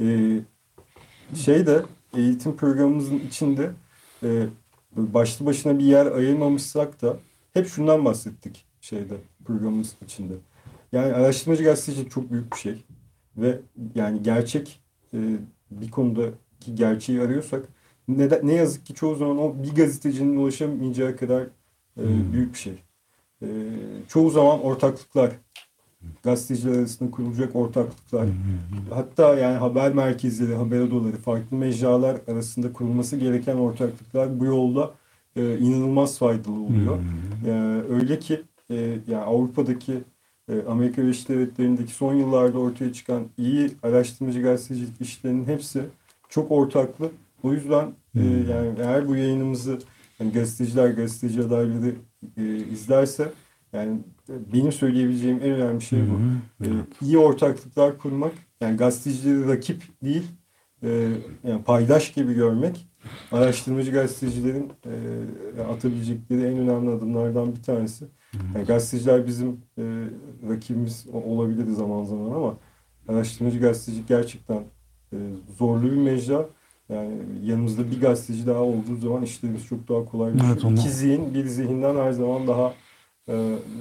[0.01, 0.39] Ee,
[1.36, 1.82] şey de
[2.17, 3.71] eğitim programımızın içinde
[4.23, 4.45] e,
[4.95, 7.17] başlı başına bir yer ayırmamışsak da
[7.53, 9.13] hep şundan bahsettik şeyde
[9.45, 10.34] programımız içinde.
[10.91, 12.85] Yani araştırmacı gazetecilik çok büyük bir şey
[13.37, 13.59] ve
[13.95, 14.81] yani gerçek
[15.13, 15.19] e,
[15.71, 17.65] bir konudaki gerçeği arıyorsak
[18.07, 21.49] ne, ne yazık ki çoğu zaman o bir gazetecinin ulaşamayacağı kadar e,
[21.95, 22.33] Hmm.
[22.33, 22.83] büyük bir şey.
[23.41, 23.47] E,
[24.07, 25.31] çoğu zaman ortaklıklar
[26.23, 28.31] gazeteciler arasında kurulacak ortaklıklar hı.
[28.89, 34.91] hatta yani haber merkezleri, haber odaları, farklı mecralar arasında kurulması gereken ortaklıklar bu yolda
[35.35, 36.99] e, inanılmaz faydalı oluyor.
[37.47, 37.51] E,
[37.89, 38.75] öyle ki e,
[39.07, 40.03] yani Avrupa'daki
[40.67, 45.81] Amerika Birleşik Devletleri'ndeki son yıllarda ortaya çıkan iyi araştırmacı gazetecilik işlerinin hepsi
[46.29, 47.09] çok ortaklı.
[47.43, 47.85] O yüzden
[48.15, 48.49] e, Hmm.
[48.49, 49.79] yani eğer bu yayınımızı
[50.19, 51.95] yani gazeteciler, gazeteci adayları
[52.37, 53.31] e, izlerse
[53.73, 53.99] yani
[54.29, 56.13] e, benim söyleyebileceğim en önemli şey bu.
[56.65, 56.69] Hı.
[56.69, 56.69] E,
[57.01, 58.31] iyi ortaklıklar kurmak,
[58.61, 60.23] yani gazetecileri rakip değil,
[60.83, 61.07] e,
[61.43, 62.87] yani paydaş gibi görmek,
[63.31, 68.05] araştırmacı gazetecilerin e, atabilecekleri en önemli adımlardan bir tanesi.
[68.55, 69.84] Yani gazeteciler bizim e,
[70.49, 72.57] rakibimiz o- olabilir zaman zaman ama
[73.07, 74.63] araştırmacı gazetecilik gerçekten
[75.13, 75.17] e,
[75.57, 76.45] zorlu bir mecra.
[76.89, 77.11] Yani
[77.43, 80.32] yanımızda bir gazeteci daha olduğu zaman işlerimiz çok daha kolay.
[80.32, 82.73] Evet, İki zihin bir zihinden her zaman daha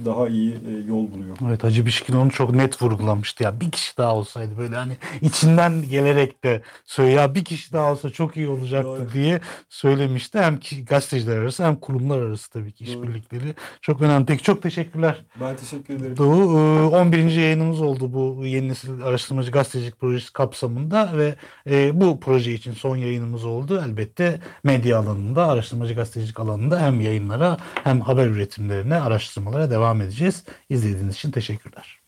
[0.05, 1.36] daha iyi e, yol buluyor.
[1.49, 5.82] Evet Hacı Bişkin onu çok net vurgulamıştı ya bir kişi daha olsaydı böyle hani içinden
[5.82, 9.12] gelerek de söyle ya bir kişi daha olsa çok iyi olacaktı Doğru.
[9.12, 10.38] diye söylemişti.
[10.38, 14.26] Hem ki gazeteciler arası hem kurumlar arası tabii ki işbirlikleri çok önemli.
[14.26, 15.24] Peki çok teşekkürler.
[15.41, 16.16] Ben teşekkür ederim.
[16.16, 17.18] Doğu e, 11.
[17.18, 21.34] yayınımız oldu bu yeni nesil araştırmacı gazetecilik projesi kapsamında ve
[21.70, 23.82] e, bu proje için son yayınımız oldu.
[23.86, 29.01] Elbette medya alanında, araştırmacı gazetecilik alanında hem yayınlara hem haber üretimlerine,
[29.31, 30.45] araştırmalara devam edeceğiz.
[30.68, 32.01] İzlediğiniz için teşekkürler.